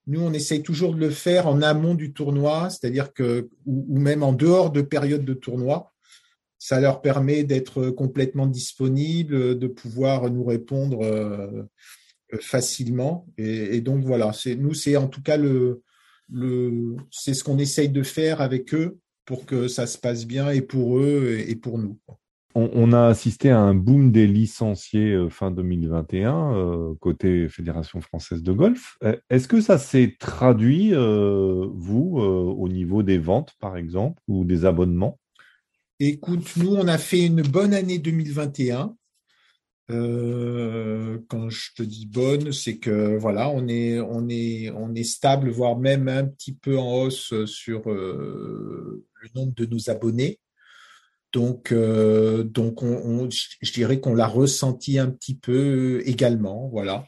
nous, 0.08 0.22
on 0.22 0.34
essaye 0.34 0.64
toujours 0.64 0.96
de 0.96 1.00
le 1.00 1.12
faire 1.12 1.48
en 1.48 1.62
amont 1.62 1.94
du 1.94 2.14
tournoi, 2.14 2.70
c'est-à-dire 2.70 3.14
que, 3.14 3.50
ou, 3.66 4.00
même 4.00 4.24
en 4.24 4.34
dehors 4.34 4.72
de 4.72 4.82
période 4.82 5.24
de 5.24 5.34
tournoi, 5.34 5.91
ça 6.62 6.80
leur 6.80 7.02
permet 7.02 7.44
d'être 7.44 7.90
complètement 7.90 8.46
disponibles, 8.46 9.58
de 9.58 9.68
pouvoir 9.68 10.30
nous 10.30 10.44
répondre 10.44 11.02
euh, 11.02 11.64
facilement. 12.40 13.26
Et, 13.40 13.82
donc 13.82 14.04
voilà, 14.04 14.32
nous, 14.60 14.76
c'est 14.76 14.96
en 14.96 15.08
tout 15.08 15.24
cas 15.24 15.40
c'est 17.10 17.34
ce 17.34 17.44
qu'on 17.44 17.58
essaye 17.58 17.90
de 17.90 18.04
faire 18.04 18.42
avec 18.42 18.76
eux 18.76 19.00
pour 19.26 19.48
que 19.48 19.68
ça 19.68 19.88
se 19.88 19.98
passe 19.98 20.28
bien 20.28 20.52
et 20.52 20.62
pour 20.62 21.00
eux 21.00 21.36
et 21.40 21.56
pour 21.56 21.80
nous. 21.80 21.98
On, 22.54 22.94
a 22.94 23.08
assisté 23.08 23.50
à 23.50 23.60
un 23.60 23.74
boom 23.74 24.12
des 24.12 24.28
licenciés 24.28 25.14
euh, 25.14 25.30
fin 25.30 25.52
2021 25.52 26.54
euh, 26.54 26.94
côté 27.00 27.50
Fédération 27.50 28.02
française 28.02 28.44
de 28.44 28.52
golf. 28.52 29.00
Est-ce 29.32 29.48
que 29.48 29.62
ça 29.62 29.80
s'est 29.80 30.16
traduit, 30.20 30.92
vous, 30.94 32.20
au 32.20 32.70
niveau 32.70 33.02
des 33.02 33.18
ventes, 33.18 33.54
par 33.60 33.78
exemple, 33.78 34.22
ou 34.28 34.46
des 34.46 34.66
abonnements? 34.66 35.18
Écoute, 36.04 36.56
nous, 36.58 36.74
on 36.74 36.88
a 36.88 36.98
fait 36.98 37.28
une 37.28 37.44
bonne 37.44 37.76
année 37.76 38.00
2021. 38.00 38.98
Euh, 39.92 41.20
quand 41.30 41.52
je 41.52 41.76
te 41.76 41.84
dis 41.84 42.08
bonne, 42.08 42.52
c'est 42.54 42.80
que 42.80 43.16
voilà, 43.18 43.52
on 43.52 43.68
est, 43.68 44.00
on 44.00 44.28
est, 44.28 44.72
on 44.72 44.96
est 44.96 45.04
stable, 45.04 45.52
voire 45.52 45.78
même 45.78 46.08
un 46.08 46.26
petit 46.26 46.54
peu 46.56 46.76
en 46.76 47.04
hausse 47.04 47.46
sur 47.46 47.88
euh, 47.92 49.06
le 49.14 49.30
nombre 49.36 49.54
de 49.54 49.68
nos 49.68 49.92
abonnés. 49.92 50.40
Donc, 51.34 51.72
euh, 51.72 52.44
donc, 52.46 52.82
on, 52.82 53.30
je 53.30 53.72
dirais 53.72 54.00
qu'on 54.00 54.16
l'a 54.16 54.26
ressenti 54.26 54.98
un 54.98 55.12
petit 55.12 55.36
peu 55.36 56.02
également, 56.08 56.68
voilà. 56.70 57.06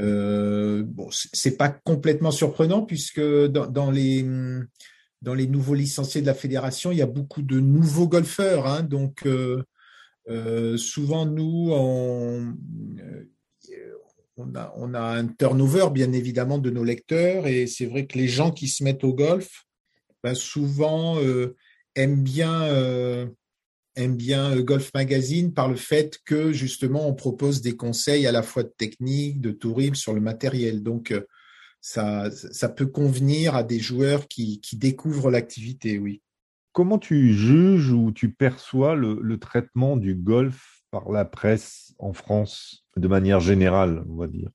Bon, 0.00 1.10
c'est 1.12 1.56
pas 1.56 1.68
complètement 1.68 2.32
surprenant 2.32 2.82
puisque 2.82 3.20
dans 3.20 3.92
les 3.92 4.26
dans 5.22 5.34
les 5.34 5.46
nouveaux 5.46 5.74
licenciés 5.74 6.20
de 6.20 6.26
la 6.26 6.34
fédération, 6.34 6.92
il 6.92 6.98
y 6.98 7.02
a 7.02 7.06
beaucoup 7.06 7.42
de 7.42 7.60
nouveaux 7.60 8.08
golfeurs. 8.08 8.66
Hein. 8.66 8.82
donc, 8.82 9.26
euh, 9.26 9.62
euh, 10.28 10.76
souvent, 10.76 11.26
nous, 11.26 11.70
on, 11.72 12.54
on, 14.36 14.94
a, 14.94 15.02
un 15.02 15.26
turnover, 15.26 15.88
bien 15.92 16.12
évidemment, 16.12 16.58
de 16.58 16.70
nos 16.70 16.84
lecteurs. 16.84 17.46
Et 17.46 17.66
c'est 17.66 17.86
vrai 17.86 18.06
que 18.06 18.16
les 18.16 18.28
gens 18.28 18.50
qui 18.50 18.68
se 18.68 18.84
mettent 18.84 19.04
au 19.04 19.14
golf, 19.14 19.64
ben, 20.22 20.34
souvent, 20.34 21.18
aiment 21.94 22.22
bien 22.22 23.30
aime 23.96 24.16
bien 24.16 24.56
euh, 24.56 24.62
Golf 24.62 24.90
Magazine 24.94 25.52
par 25.52 25.68
le 25.68 25.76
fait 25.76 26.18
que 26.24 26.52
justement 26.52 27.08
on 27.08 27.14
propose 27.14 27.60
des 27.60 27.76
conseils 27.76 28.26
à 28.26 28.32
la 28.32 28.42
fois 28.42 28.62
de 28.62 28.72
technique, 28.76 29.40
de 29.40 29.50
tourisme 29.50 29.94
sur 29.94 30.14
le 30.14 30.20
matériel. 30.20 30.82
Donc 30.82 31.10
euh, 31.10 31.26
ça, 31.80 32.30
ça 32.30 32.68
peut 32.68 32.86
convenir 32.86 33.54
à 33.54 33.62
des 33.62 33.78
joueurs 33.78 34.28
qui, 34.28 34.60
qui 34.60 34.76
découvrent 34.76 35.30
l'activité, 35.30 35.98
oui. 35.98 36.22
Comment 36.72 36.98
tu 36.98 37.34
juges 37.34 37.90
ou 37.90 38.12
tu 38.12 38.30
perçois 38.30 38.94
le, 38.94 39.38
traitement 39.38 39.96
du 39.96 40.14
golf 40.14 40.82
par 40.90 41.10
la 41.10 41.24
presse 41.24 41.94
en 41.98 42.12
France 42.12 42.84
de 42.96 43.08
manière 43.08 43.40
générale, 43.40 44.04
on 44.08 44.16
va 44.16 44.28
dire? 44.28 44.50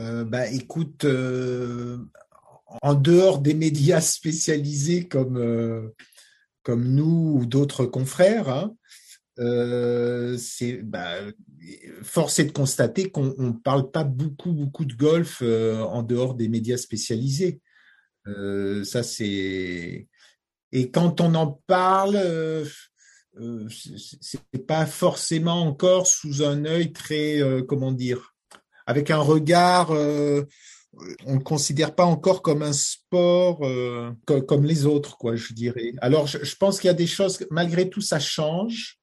Euh, 0.00 0.24
bah, 0.24 0.48
écoute, 0.48 1.04
en 1.04 2.94
dehors 2.94 3.38
des 3.38 3.54
médias 3.54 4.00
spécialisés 4.00 5.06
comme 5.06 5.92
comme 6.62 6.88
nous 6.88 7.38
ou 7.38 7.46
d'autres 7.46 7.84
confrères, 7.84 8.48
hein, 8.48 8.74
euh, 9.38 10.36
c'est 10.36 10.82
bah, 10.82 11.14
force 12.02 12.38
est 12.38 12.44
de 12.44 12.52
constater 12.52 13.10
qu'on 13.10 13.34
ne 13.38 13.52
parle 13.52 13.90
pas 13.90 14.04
beaucoup 14.04 14.52
beaucoup 14.52 14.84
de 14.84 14.94
golf 14.94 15.38
euh, 15.40 15.80
en 15.80 16.02
dehors 16.02 16.34
des 16.34 16.48
médias 16.48 16.76
spécialisés. 16.76 17.60
Euh, 18.26 18.84
ça 18.84 19.02
c'est 19.02 20.06
et 20.74 20.90
quand 20.90 21.20
on 21.20 21.34
en 21.34 21.62
parle, 21.66 22.18
c'est 23.68 24.66
pas 24.66 24.86
forcément 24.86 25.62
encore 25.62 26.06
sous 26.06 26.42
un 26.42 26.64
œil 26.64 26.92
très 26.92 27.40
comment 27.68 27.92
dire, 27.92 28.34
avec 28.86 29.10
un 29.10 29.18
regard 29.18 29.90
on 29.90 31.34
ne 31.34 31.40
considère 31.40 31.94
pas 31.94 32.04
encore 32.04 32.40
comme 32.42 32.62
un 32.62 32.72
sport 32.72 33.60
comme, 34.26 34.64
les 34.64 34.86
autres, 34.86 35.18
quoi, 35.18 35.36
je 35.36 35.52
dirais. 35.52 35.92
Alors, 36.00 36.26
je, 36.26 36.56
pense 36.56 36.80
qu'il 36.80 36.88
y 36.88 36.90
a 36.90 36.94
des 36.94 37.06
choses, 37.06 37.46
malgré 37.50 37.90
tout, 37.90 38.00
ça 38.00 38.18
change. 38.18 39.01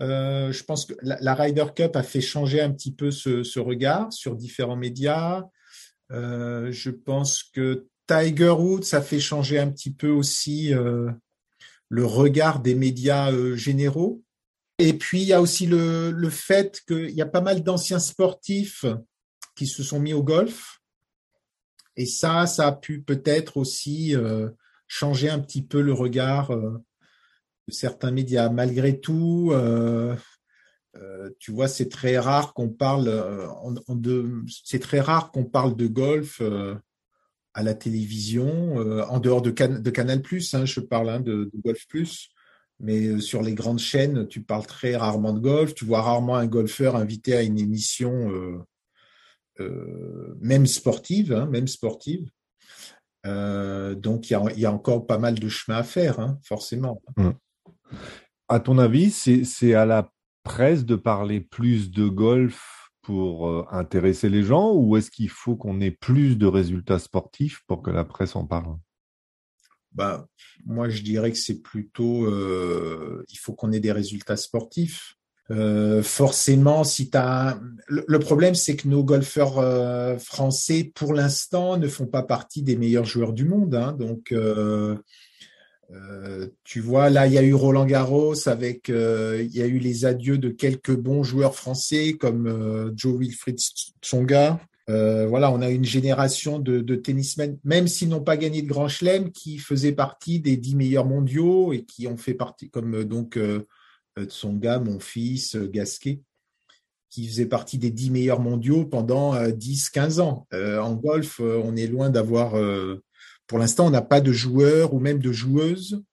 Euh, 0.00 0.52
je 0.52 0.64
pense 0.64 0.86
que 0.86 0.94
la, 1.02 1.34
Ryder 1.34 1.66
Cup 1.74 1.94
a 1.96 2.02
fait 2.02 2.20
changer 2.20 2.60
un 2.60 2.70
petit 2.70 2.92
peu 2.92 3.10
ce, 3.10 3.58
regard 3.58 4.12
sur 4.12 4.34
différents 4.36 4.76
médias. 4.76 5.44
Euh, 6.10 6.72
je 6.72 6.90
pense 6.90 7.42
que 7.42 7.86
Tiger 8.06 8.50
Woods 8.50 8.92
a 8.92 9.02
fait 9.02 9.20
changer 9.20 9.58
un 9.58 9.70
petit 9.70 9.92
peu 9.92 10.08
aussi 10.08 10.72
le 10.72 12.04
regard 12.04 12.60
des 12.60 12.74
médias 12.74 13.30
généraux. 13.54 14.22
Et 14.78 14.94
puis, 14.94 15.22
il 15.22 15.28
y 15.28 15.32
a 15.32 15.40
aussi 15.40 15.66
le, 15.66 16.10
le 16.10 16.30
fait 16.30 16.80
qu'il 16.88 17.10
y 17.10 17.22
a 17.22 17.26
pas 17.26 17.42
mal 17.42 17.62
d'anciens 17.62 17.98
sportifs 17.98 18.84
qui 19.54 19.66
se 19.66 19.82
sont 19.82 20.00
mis 20.00 20.14
au 20.14 20.22
golf 20.22 20.80
et 22.00 22.06
ça, 22.06 22.46
ça 22.46 22.68
a 22.68 22.72
pu 22.72 23.02
peut-être 23.02 23.58
aussi 23.58 24.16
euh, 24.16 24.48
changer 24.86 25.28
un 25.28 25.38
petit 25.38 25.62
peu 25.62 25.82
le 25.82 25.92
regard 25.92 26.50
euh, 26.50 26.82
certains 27.70 28.10
médias. 28.10 28.48
Malgré 28.48 29.00
tout, 29.00 29.50
euh, 29.52 30.16
tu 31.38 31.52
vois, 31.52 31.68
c'est 31.68 31.88
très 31.88 32.18
rare 32.18 32.52
qu'on 32.52 32.68
parle 32.68 33.08
parle 35.44 35.76
de 35.76 35.86
golf 35.86 36.42
à 37.54 37.62
la 37.62 37.74
télévision, 37.74 38.76
en 39.08 39.18
dehors 39.20 39.42
de, 39.42 39.50
Canal. 39.50 40.22
Hein, 40.52 40.64
je 40.64 40.80
parle 40.80 41.10
hein, 41.10 41.20
de, 41.20 41.50
Golf 41.64 41.86
Plus. 41.88 42.30
Mais 42.82 43.20
sur 43.20 43.42
les 43.42 43.54
grandes 43.54 43.78
chaînes, 43.78 44.26
tu 44.26 44.40
parles 44.42 44.66
très 44.66 44.96
rarement 44.96 45.34
de 45.34 45.40
golf. 45.40 45.74
Tu 45.74 45.84
vois 45.84 46.00
rarement 46.00 46.36
un 46.36 46.46
golfeur 46.46 46.96
invité 46.96 47.36
à 47.36 47.42
une 47.42 47.58
émission 47.58 48.64
euh, 49.60 50.34
même 50.40 50.66
sportive, 50.66 51.32
hein, 51.32 51.46
même 51.46 51.68
sportive. 51.68 52.30
Euh, 53.26 53.94
donc 53.94 54.30
il 54.30 54.40
y, 54.56 54.64
a, 54.64 54.72
encore 54.72 55.06
pas 55.06 55.18
mal 55.18 55.38
de 55.38 55.48
chemin 55.48 55.78
à 55.78 55.82
faire, 55.82 56.36
forcément. 56.42 57.02
Mmh. 57.16 57.30
À 58.48 58.60
ton 58.60 58.78
avis, 58.78 59.10
c'est 59.10 59.74
à 59.74 59.86
la 59.86 60.10
presse 60.42 60.84
de 60.84 60.96
parler 60.96 61.40
plus 61.40 61.90
de 61.90 62.08
golf 62.08 62.90
pour 63.02 63.48
euh, 63.48 63.64
intéresser 63.70 64.28
les 64.28 64.42
gens 64.42 64.72
ou 64.72 64.96
est-ce 64.96 65.10
qu'il 65.10 65.28
faut 65.28 65.56
qu'on 65.56 65.80
ait 65.80 65.90
plus 65.90 66.36
de 66.36 66.46
résultats 66.46 66.98
sportifs 66.98 67.62
pour 67.66 67.82
que 67.82 67.90
la 67.90 68.04
presse 68.04 68.36
en 68.36 68.46
parle? 68.46 68.76
Bah, 69.92 70.26
Moi, 70.64 70.88
je 70.88 71.02
dirais 71.02 71.32
que 71.32 71.38
c'est 71.38 71.60
plutôt, 71.62 72.28
il 72.28 73.38
faut 73.38 73.54
qu'on 73.54 73.72
ait 73.72 73.80
des 73.80 73.92
résultats 73.92 74.36
sportifs. 74.36 75.16
Euh, 75.50 76.02
forcément, 76.02 76.84
si 76.84 77.10
le, 77.88 78.04
le, 78.06 78.18
problème, 78.20 78.54
c'est 78.54 78.76
que 78.76 78.86
nos 78.86 79.02
golfeurs 79.02 79.58
euh, 79.58 80.16
français, 80.16 80.92
pour 80.94 81.12
l'instant, 81.12 81.76
ne 81.76 81.88
font 81.88 82.06
pas 82.06 82.22
partie 82.22 82.62
des 82.62 82.76
meilleurs 82.76 83.04
joueurs 83.04 83.32
du 83.32 83.44
monde. 83.44 83.74
Hein. 83.74 83.92
donc, 83.92 84.32
euh, 85.92 86.48
tu 86.64 86.80
vois, 86.80 87.10
là, 87.10 87.26
il 87.26 87.32
y 87.32 87.38
a 87.38 87.42
eu 87.42 87.54
Roland 87.54 87.86
Garros 87.86 88.48
avec, 88.48 88.88
il 88.88 89.56
y 89.56 89.62
a 89.62 89.66
eu 89.66 89.78
les 89.78 90.04
adieux 90.04 90.38
de 90.38 90.48
quelques 90.48 90.94
bons 90.94 91.22
joueurs 91.22 91.54
français 91.54 92.14
comme 92.18 92.92
Joe 92.96 93.18
Wilfried 93.18 93.58
Tsonga. 93.58 94.60
voilà, 94.86 95.50
on 95.50 95.60
a 95.62 95.70
une 95.70 95.84
génération 95.84 96.58
de, 96.58 96.94
tennismen, 96.94 97.58
même 97.64 97.88
s'ils 97.88 98.08
n'ont 98.08 98.22
pas 98.22 98.36
gagné 98.36 98.62
de 98.62 98.68
Grand 98.68 98.88
Chelem, 98.88 99.32
qui 99.32 99.58
faisaient 99.58 99.92
partie 99.92 100.40
des 100.40 100.56
dix 100.56 100.76
meilleurs 100.76 101.06
mondiaux 101.06 101.72
et 101.72 101.84
qui 101.84 102.06
ont 102.06 102.16
fait 102.16 102.34
partie, 102.34 102.70
comme 102.70 103.04
donc 103.04 103.36
euh, 104.18 104.26
gars, 104.58 104.78
mon 104.78 105.00
fils, 105.00 105.56
euh, 105.56 105.68
Gasquet, 105.68 106.20
qui 107.08 107.26
faisait 107.26 107.46
partie 107.46 107.78
des 107.78 107.90
dix 107.90 108.10
meilleurs 108.10 108.40
mondiaux 108.40 108.84
pendant 108.84 109.34
10-15 109.34 110.18
euh, 110.18 110.22
ans. 110.22 110.46
en 110.52 110.94
golf, 110.94 111.40
on 111.40 111.74
est 111.76 111.88
loin 111.88 112.10
d'avoir, 112.10 112.54
pour 113.50 113.58
l'instant, 113.58 113.88
on 113.88 113.90
n'a 113.90 114.00
pas 114.00 114.20
de 114.20 114.30
joueurs 114.30 114.94
ou 114.94 115.00
même 115.00 115.18
de 115.18 115.32
joueuses, 115.32 116.04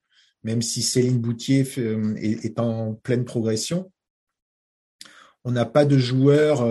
même 0.41 0.63
si 0.63 0.81
Céline 0.81 1.19
Boutier 1.19 1.67
est 2.17 2.59
en 2.59 2.95
pleine 2.95 3.25
progression. 3.25 3.91
On 5.43 5.51
n'a 5.51 5.65
pas 5.65 5.85
de 5.85 5.99
joueurs 5.99 6.65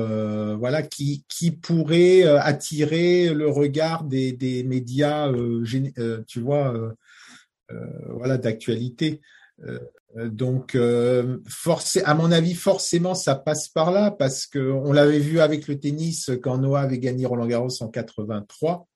voilà, 0.59 0.83
qui, 0.83 1.25
pourraient 1.63 2.25
attirer 2.25 3.33
le 3.33 3.49
regard 3.49 4.03
des, 4.03 4.65
médias, 4.67 5.33
tu 6.27 6.41
vois, 6.41 6.97
voilà, 8.09 8.37
d'actualité. 8.37 9.21
Euh, 9.65 9.79
donc, 10.29 10.75
euh, 10.75 11.39
à 12.05 12.15
mon 12.15 12.33
avis, 12.33 12.55
forcément, 12.55 13.15
ça 13.15 13.37
passe 13.37 13.69
par 13.69 13.93
là 13.93 14.11
parce 14.11 14.47
que 14.47 14.59
on 14.59 14.93
l'avait 14.93 15.21
vu 15.21 15.39
avec 15.39 15.69
le 15.69 15.79
tennis 15.79 16.29
quand 16.43 16.59
Noah 16.59 16.81
avait 16.81 16.99
gagné 16.99 17.25
Roland 17.25 17.47
Garros 17.47 17.83
en 17.83 17.89
83. 17.89 18.89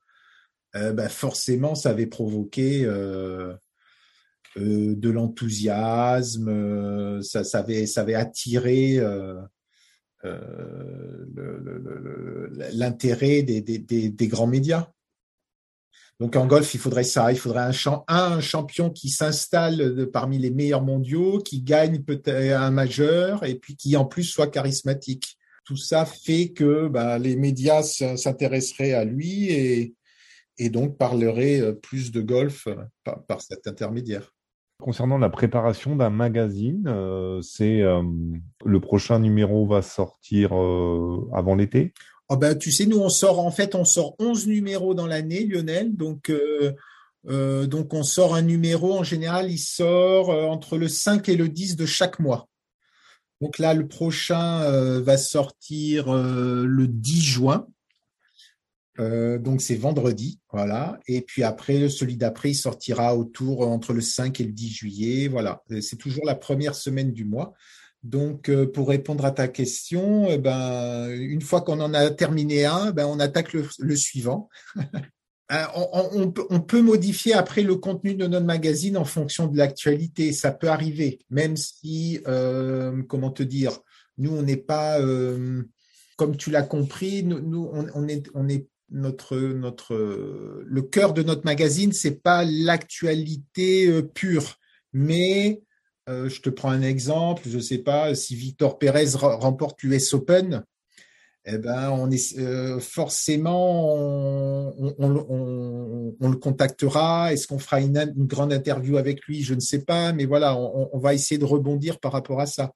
Euh, 0.76 0.92
bah, 0.92 1.08
forcément, 1.08 1.74
ça 1.74 1.90
avait 1.90 2.06
provoqué 2.06 2.86
de 4.56 5.10
l'enthousiasme, 5.10 7.22
ça, 7.22 7.58
avait, 7.58 7.86
ça 7.86 8.02
avait 8.02 8.14
attiré 8.14 9.00
l'intérêt 12.72 13.42
des 13.42 14.28
grands 14.28 14.46
médias. 14.46 14.90
Donc 16.20 16.36
en 16.36 16.46
golf, 16.46 16.74
il 16.74 16.80
faudrait 16.80 17.04
ça, 17.04 17.32
il 17.32 17.38
faudrait 17.38 17.62
un, 17.62 18.04
un 18.08 18.40
champion 18.40 18.90
qui 18.90 19.08
s'installe 19.08 20.06
parmi 20.12 20.38
les 20.38 20.50
meilleurs 20.50 20.82
mondiaux, 20.82 21.38
qui 21.38 21.62
gagne 21.62 22.02
peut-être 22.02 22.60
un 22.60 22.70
majeur 22.70 23.42
et 23.44 23.54
puis 23.54 23.74
qui 23.74 23.96
en 23.96 24.04
plus 24.04 24.24
soit 24.24 24.48
charismatique. 24.48 25.38
Tout 25.64 25.78
ça 25.78 26.04
fait 26.04 26.50
que 26.50 26.88
bah, 26.88 27.18
les 27.18 27.36
médias 27.36 27.82
s'intéresseraient 27.82 28.92
à 28.92 29.04
lui 29.04 29.50
et, 29.50 29.94
et, 30.60 30.70
donc 30.70 30.96
parleraient 30.96 31.60
euh, 31.60 31.72
plus 31.72 32.12
de 32.12 32.20
golf 32.20 32.66
euh, 32.66 32.76
par, 33.26 33.40
cet 33.40 33.66
intermédiaire. 33.66 34.32
Concernant 34.80 35.18
la 35.18 35.28
préparation 35.28 35.96
d'un 35.96 36.10
magazine, 36.10 36.84
euh, 36.86 37.42
c'est 37.42 37.82
le 37.82 38.80
prochain 38.80 39.18
numéro 39.18 39.66
va 39.66 39.82
sortir 39.82 40.52
avant 40.52 41.54
l'été? 41.54 41.92
Oh 42.32 42.36
ben, 42.36 42.56
tu 42.56 42.70
sais, 42.70 42.86
nous, 42.86 43.00
on 43.00 43.08
sort, 43.08 43.40
en 43.40 43.50
fait, 43.50 43.74
on 43.74 43.84
sort 43.84 44.14
11 44.20 44.46
numéros 44.46 44.94
dans 44.94 45.08
l'année, 45.08 45.44
Lionel. 45.44 45.96
Donc, 45.96 46.30
euh, 46.30 46.72
euh, 47.28 47.66
donc, 47.66 47.92
on 47.92 48.04
sort 48.04 48.36
un 48.36 48.42
numéro, 48.42 48.96
en 48.96 49.02
général, 49.02 49.50
il 49.50 49.58
sort 49.58 50.30
euh, 50.30 50.44
entre 50.44 50.78
le 50.78 50.86
5 50.86 51.28
et 51.28 51.36
le 51.36 51.48
10 51.48 51.74
de 51.74 51.86
chaque 51.86 52.20
mois. 52.20 52.48
Donc 53.40 53.58
là, 53.58 53.74
le 53.74 53.88
prochain 53.88 55.00
va 55.00 55.16
sortir 55.16 56.12
le 56.12 56.86
10 56.86 57.22
juin. 57.22 57.66
Donc 59.38 59.62
c'est 59.62 59.76
vendredi, 59.76 60.40
voilà. 60.52 61.00
Et 61.06 61.22
puis 61.22 61.42
après, 61.42 61.88
celui 61.88 62.16
d'après, 62.16 62.50
il 62.50 62.54
sortira 62.54 63.16
autour 63.16 63.66
entre 63.66 63.92
le 63.92 64.00
5 64.00 64.40
et 64.40 64.44
le 64.44 64.52
10 64.52 64.68
juillet, 64.68 65.28
voilà. 65.28 65.62
C'est 65.80 65.96
toujours 65.96 66.24
la 66.26 66.34
première 66.34 66.74
semaine 66.74 67.12
du 67.12 67.24
mois. 67.24 67.54
Donc, 68.02 68.48
euh, 68.48 68.66
pour 68.66 68.88
répondre 68.88 69.24
à 69.24 69.30
ta 69.30 69.48
question, 69.48 70.36
ben, 70.38 71.10
une 71.10 71.42
fois 71.42 71.60
qu'on 71.60 71.80
en 71.80 71.92
a 71.92 72.10
terminé 72.10 72.64
un, 72.64 72.92
ben, 72.92 73.06
on 73.06 73.20
attaque 73.20 73.52
le, 73.52 73.96
suivant. 73.96 74.48
euh, 75.52 75.64
on, 75.74 76.60
peut 76.60 76.80
modifier 76.80 77.34
après 77.34 77.62
le 77.62 77.76
contenu 77.76 78.14
de 78.14 78.26
notre 78.26 78.46
magazine 78.46 78.96
en 78.96 79.04
fonction 79.04 79.48
de 79.48 79.58
l'actualité. 79.58 80.32
Ça 80.32 80.50
peut 80.50 80.68
arriver, 80.68 81.18
même 81.28 81.56
si, 81.56 82.20
euh, 82.26 83.02
comment 83.02 83.30
te 83.30 83.42
dire, 83.42 83.78
nous, 84.16 84.34
on 84.34 84.42
n'est 84.42 84.56
pas, 84.56 84.98
euh, 85.00 85.62
comme 86.16 86.36
tu 86.36 86.50
l'as 86.50 86.62
compris, 86.62 87.22
nous, 87.22 87.70
on, 87.72 88.08
est, 88.08 88.30
on 88.34 88.48
est 88.48 88.66
notre, 88.90 89.36
notre, 89.36 89.94
le 90.64 90.82
cœur 90.82 91.12
de 91.12 91.22
notre 91.22 91.44
magazine, 91.44 91.92
c'est 91.92 92.22
pas 92.22 92.44
l'actualité 92.44 94.02
pure, 94.14 94.56
mais 94.92 95.62
je 96.08 96.40
te 96.40 96.50
prends 96.50 96.70
un 96.70 96.82
exemple, 96.82 97.42
je 97.46 97.58
sais 97.60 97.78
pas 97.78 98.16
si 98.16 98.34
Victor 98.34 98.78
Pérez 98.78 99.10
remporte 99.14 99.82
l'US 99.82 100.12
Open, 100.14 100.64
eh 101.46 101.56
ben, 101.56 101.90
on 101.90 102.10
est 102.10 102.38
euh, 102.38 102.78
forcément, 102.80 103.94
on, 103.96 105.08
le 106.20 106.36
contactera. 106.36 107.32
Est-ce 107.32 107.46
qu'on 107.46 107.58
fera 107.58 107.80
une, 107.80 108.12
grande 108.26 108.52
interview 108.52 108.98
avec 108.98 109.24
lui? 109.24 109.42
Je 109.42 109.54
ne 109.54 109.60
sais 109.60 109.84
pas, 109.84 110.12
mais 110.12 110.26
voilà, 110.26 110.56
on, 110.56 110.98
va 110.98 111.14
essayer 111.14 111.38
de 111.38 111.44
rebondir 111.44 111.98
par 111.98 112.12
rapport 112.12 112.40
à 112.40 112.46
ça. 112.46 112.72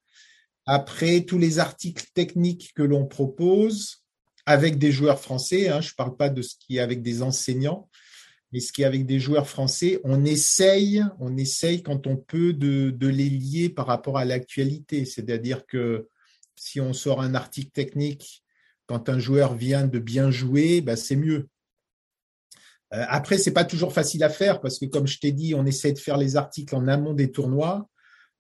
Après, 0.67 1.21
tous 1.21 1.39
les 1.39 1.59
articles 1.59 2.07
techniques 2.15 2.73
que 2.75 2.83
l'on 2.83 3.05
propose 3.05 4.04
avec 4.47 4.79
des 4.79 4.93
joueurs 4.93 5.21
français, 5.21 5.69
hein, 5.69 5.81
je 5.81 5.91
ne 5.91 5.95
parle 5.95 6.17
pas 6.17 6.29
de 6.29 6.43
ce 6.43 6.55
qui 6.59 6.77
est 6.77 6.81
avec 6.81 7.03
des 7.03 7.23
enseignants, 7.23 7.89
mais 8.53 8.61
ce 8.61 8.73
qui 8.73 8.83
est 8.83 8.87
avec 8.87 9.07
des 9.07 9.19
joueurs 9.19 9.49
français, 9.49 10.01
on 10.05 10.25
essaye, 10.25 11.03
on 11.19 11.37
essaye 11.37 11.83
quand 11.83 12.07
on 12.07 12.17
peut 12.17 12.53
de, 12.53 12.95
les 13.01 13.29
lier 13.29 13.69
par 13.69 13.87
rapport 13.87 14.17
à 14.17 14.25
l'actualité. 14.25 15.05
C'est-à-dire 15.05 15.67
que 15.67 16.09
si 16.55 16.81
on 16.81 16.93
sort 16.93 17.21
un 17.21 17.35
article 17.35 17.73
technique 17.73 18.45
quand 18.87 19.09
un 19.09 19.19
joueur 19.19 19.55
vient 19.57 19.87
de 19.87 19.99
bien 19.99 20.31
jouer, 20.31 20.83
bah, 20.83 20.95
c'est 20.95 21.17
mieux. 21.17 21.49
Euh, 22.93 23.05
après, 23.09 23.39
c'est 23.39 23.53
pas 23.53 23.65
toujours 23.65 23.93
facile 23.93 24.23
à 24.23 24.29
faire 24.29 24.61
parce 24.61 24.79
que, 24.79 24.85
comme 24.87 25.07
je 25.07 25.19
t'ai 25.19 25.33
dit, 25.33 25.55
on 25.55 25.67
essaie 25.67 25.93
de 25.93 25.99
faire 25.99 26.19
les 26.19 26.37
articles 26.37 26.77
en 26.77 26.87
amont 26.87 27.15
des 27.15 27.33
tournois. 27.33 27.89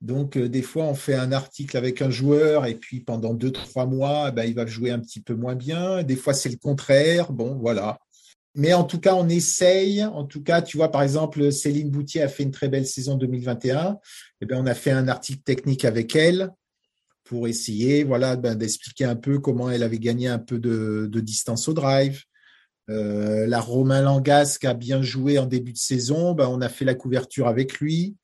Donc, 0.01 0.37
euh, 0.37 0.49
des 0.49 0.63
fois, 0.63 0.85
on 0.85 0.95
fait 0.95 1.15
un 1.15 1.33
article 1.33 1.77
avec 1.77 2.03
un 2.03 2.11
joueur 2.11 2.67
et 2.67 2.75
puis 2.75 3.01
pendant 3.01 3.35
deux, 3.35 3.51
trois 3.51 3.87
mois, 3.87 4.31
bah, 4.31 4.45
il 4.45 4.55
va 4.55 4.67
jouer 4.67 4.91
un 4.91 4.99
petit 4.99 5.21
peu 5.21 5.35
moins 5.35 5.55
bien. 5.55 6.03
Des 6.03 6.17
fois, 6.17 6.35
c'est 6.35 6.51
le 6.51 6.57
contraire. 6.57 7.33
Bon, 7.33 7.55
voilà. 7.55 7.99
Mais 8.55 8.73
en 8.73 8.85
tout 8.85 9.01
cas, 9.01 9.15
on 9.15 9.29
essaye. 9.29 10.05
En 10.05 10.25
tout 10.25 10.43
cas, 10.43 10.63
tu 10.63 10.77
vois, 10.77 10.91
par 10.91 11.03
exemple, 11.03 11.51
Céline 11.51 11.91
Boutier 11.91 12.23
a 12.23 12.29
fait 12.29 12.45
une 12.45 12.53
très 12.53 12.69
belle 12.69 12.87
saison 12.87 13.17
2021. 13.17 13.99
Eh 14.41 14.47
bien, 14.47 14.59
on 14.59 14.67
a 14.67 14.75
fait 14.75 14.93
un 14.93 15.09
article 15.09 15.43
technique 15.43 15.85
avec 15.85 16.15
elle 16.15 16.51
pour 17.25 17.49
essayer 17.49 18.05
voilà, 18.05 18.37
ben, 18.37 18.55
d'expliquer 18.55 19.07
un 19.07 19.17
peu 19.17 19.39
comment 19.39 19.71
elle 19.71 19.83
avait 19.83 19.99
gagné 19.99 20.29
un 20.29 20.39
peu 20.39 20.59
de, 20.59 21.09
distance 21.21 21.69
au 21.69 21.73
drive. 21.73 22.23
Euh, 22.91 23.47
la 23.47 23.61
Romain 23.61 24.03
Langasque 24.03 24.67
a 24.67 24.75
bien 24.75 25.03
joué 25.03 25.39
en 25.39 25.47
début 25.47 25.73
de 25.73 25.79
saison. 25.79 26.35
Ben, 26.35 26.47
on 26.47 26.61
a 26.61 26.69
fait 26.69 26.85
la 26.85 26.95
couverture 26.95 27.49
avec 27.49 27.81
lui. 27.81 28.15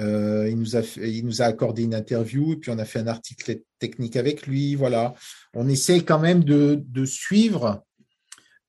Euh, 0.00 0.48
il, 0.48 0.56
nous 0.56 0.76
a 0.76 0.82
il 0.96 1.24
nous 1.24 1.42
a 1.42 1.46
accordé 1.46 1.82
une 1.82 1.94
interview 1.94 2.52
et 2.52 2.56
puis 2.56 2.70
on 2.70 2.78
a 2.78 2.84
fait 2.84 3.00
un 3.00 3.06
article 3.06 3.60
technique 3.78 4.16
avec 4.16 4.46
lui. 4.46 4.74
Voilà. 4.74 5.14
On 5.54 5.68
essaye 5.68 6.04
quand 6.04 6.20
même 6.20 6.44
de, 6.44 7.04
suivre 7.04 7.84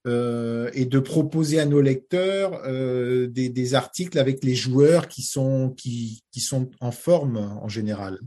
euh, 0.08 0.70
et 0.74 0.86
de 0.86 1.00
proposer 1.00 1.60
à 1.60 1.66
nos 1.66 1.82
lecteurs 1.82 2.64
des, 2.64 3.50
des, 3.50 3.74
articles 3.76 4.18
avec 4.18 4.44
les 4.44 4.56
joueurs 4.56 5.08
qui 5.08 5.22
sont, 5.22 5.70
qui, 5.78 6.24
qui 6.32 6.40
sont 6.40 6.72
en 6.80 6.92
forme 6.92 7.38
en 7.38 7.68
général 7.68 8.20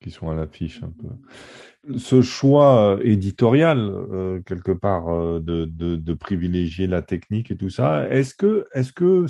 qui 0.00 0.10
sont 0.10 0.30
à 0.30 0.34
l'affiche 0.34 0.82
un 0.82 0.90
peu. 0.90 1.98
Ce 1.98 2.20
choix 2.20 2.96
euh, 2.96 3.00
éditorial, 3.02 3.78
euh, 3.78 4.40
quelque 4.40 4.72
part, 4.72 5.08
euh, 5.08 5.40
de, 5.40 5.64
de, 5.64 6.14
privilégier 6.14 6.86
la 6.86 7.02
technique 7.02 7.50
et 7.50 7.56
tout 7.56 7.70
ça, 7.70 8.08
est-ce 8.08 8.34
que, 8.34 8.66
est 8.74 8.92
que 8.92 9.26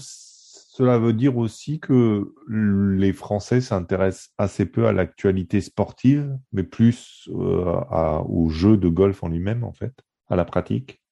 cela 0.73 0.99
veut 0.99 1.13
dire 1.13 1.37
aussi 1.37 1.81
que 1.81 2.33
les 2.49 3.13
Français 3.13 3.61
s'intéressent 3.61 4.33
assez 4.39 4.67
peu 4.67 4.87
à 4.87 4.93
l'actualité 4.93 5.61
sportive, 5.61 6.39
mais 6.53 6.63
plus 6.63 7.29
au 7.29 8.49
jeu 8.49 8.77
de 8.77 8.89
golf 8.89 9.23
en 9.23 9.29
lui-même, 9.29 9.65
en 9.65 9.73
fait, 9.73 9.95
à 10.29 10.37
la 10.37 10.45
pratique 10.45 11.03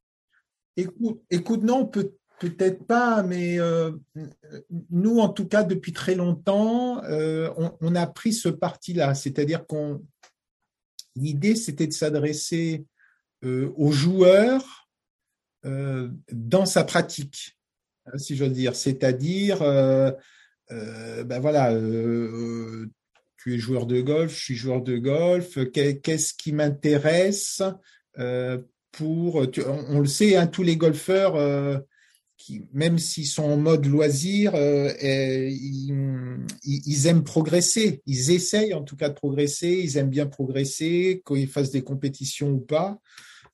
Écoute, 0.76 1.64
non, 1.64 1.86
peut, 1.86 2.12
Peut-être 2.38 2.86
pas, 2.86 3.24
mais 3.24 3.58
euh, 3.58 3.90
nous, 4.90 5.18
en 5.18 5.28
tout 5.28 5.48
cas, 5.48 5.64
depuis 5.64 5.92
très 5.92 6.14
longtemps, 6.14 7.02
euh, 7.04 7.50
on, 7.80 7.96
a 7.96 8.06
pris 8.06 8.32
ce 8.32 8.48
parti-là. 8.48 9.14
C'est-à-dire 9.16 9.66
qu'on 9.66 10.04
l'idée, 11.16 11.56
c'était 11.56 11.88
de 11.88 11.92
s'adresser 11.92 12.84
euh, 13.44 13.72
aux 13.76 13.90
joueurs 13.90 14.88
dans 16.32 16.64
sa 16.64 16.82
pratique, 16.84 17.57
si 18.16 18.36
j'ose 18.36 18.52
dire. 18.52 18.74
C'est-à-dire, 18.74 19.60
ben 19.60 21.40
voilà, 21.40 21.72
tu 23.36 23.54
es 23.54 23.58
joueur 23.58 23.86
de 23.86 24.00
golf, 24.00 24.32
je 24.32 24.44
suis 24.44 24.56
joueur 24.56 24.82
de 24.82 24.96
golf. 24.96 25.58
Qu'est-ce 25.72 26.34
qui 26.34 26.52
m'intéresse 26.52 27.62
pour 28.92 29.46
on, 29.88 30.00
le 30.00 30.06
sait, 30.06 30.36
hein, 30.36 30.46
tous 30.46 30.62
les 30.62 30.76
golfeurs 30.76 31.84
même 32.72 32.98
s'ils 32.98 33.26
sont 33.26 33.44
en 33.44 33.56
mode 33.56 33.86
loisir, 33.86 34.52
euh, 34.54 34.92
ils, 35.50 37.06
aiment 37.06 37.24
progresser. 37.24 38.02
Ils 38.06 38.30
essayent 38.30 38.74
en 38.74 38.82
tout 38.82 38.96
cas 38.96 39.08
de 39.08 39.14
progresser. 39.14 39.80
Ils 39.82 39.96
aiment 39.96 40.10
bien 40.10 40.26
progresser, 40.26 41.22
qu'ils 41.26 41.48
fassent 41.48 41.70
des 41.70 41.82
compétitions 41.82 42.50
ou 42.50 42.60
pas. 42.60 43.00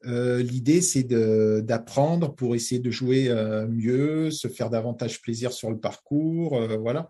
Euh, 0.07 0.43
l'idée, 0.43 0.81
c'est 0.81 1.05
d'apprendre 1.05 2.35
pour 2.35 2.55
essayer 2.55 2.81
de 2.81 2.91
jouer 2.91 3.29
euh, 3.29 3.67
mieux, 3.67 4.31
se 4.31 4.49
faire 4.49 4.71
davantage 4.71 5.21
plaisir 5.23 5.53
sur 5.53 5.71
le 5.71 5.79
parcours. 5.79 6.61
voilà. 6.81 7.09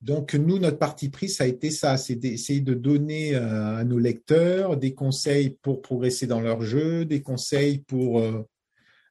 Donc, 0.00 0.34
nous, 0.34 0.58
notre 0.58 0.78
parti 0.78 1.10
pris, 1.10 1.28
ça 1.28 1.44
a 1.44 1.46
été 1.46 1.70
ça, 1.70 1.96
c'est 1.96 2.16
d'essayer 2.16 2.60
de 2.60 2.74
donner 2.74 3.36
à 3.36 3.84
nos 3.84 4.00
lecteurs 4.00 4.76
des 4.76 4.94
conseils 4.94 5.50
pour 5.62 5.80
progresser 5.80 6.26
dans 6.26 6.40
leur 6.40 6.62
jeu, 6.62 7.04
des 7.04 7.22
conseils 7.22 7.78
pour 7.78 8.20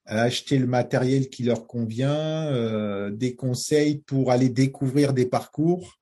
acheter 0.06 0.58
le 0.58 0.68
matériel 0.68 1.30
qui 1.30 1.44
leur 1.44 1.68
convient, 1.68 2.48
euh, 2.48 3.12
des 3.12 3.36
conseils 3.36 4.00
pour 4.00 4.32
aller 4.32 4.50
découvrir 4.50 5.14
des 5.14 5.26
parcours. 5.26 6.00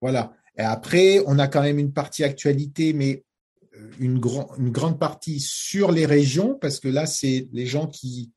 Voilà. 0.00 0.32
Et 0.56 0.62
après, 0.62 1.20
on 1.26 1.38
a 1.38 1.48
quand 1.48 1.62
même 1.62 1.78
une 1.78 1.92
partie 1.92 2.24
actualité, 2.24 2.92
mais 2.92 3.24
euh, 3.76 3.90
une, 3.98 4.20
une 4.58 4.70
grande 4.70 4.98
partie 4.98 5.40
sur 5.40 5.92
les 5.92 6.06
régions, 6.06 6.58
parce 6.60 6.80
que 6.80 6.88
là, 6.88 7.06
c'est 7.06 7.48
les 7.52 7.66
gens 7.66 7.86
qui 7.86 8.32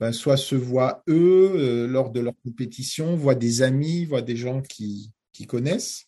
ben, 0.00 0.12
soit 0.12 0.36
se 0.36 0.54
voient 0.54 1.02
eux 1.08 1.52
euh, 1.54 1.86
lors 1.86 2.10
de 2.10 2.20
leur 2.20 2.34
compétition, 2.44 3.16
voient 3.16 3.34
des 3.34 3.62
amis, 3.62 4.04
voient 4.04 4.22
des 4.22 4.36
gens 4.36 4.62
qui, 4.62 5.12
qui 5.32 5.46
connaissent. 5.46 6.06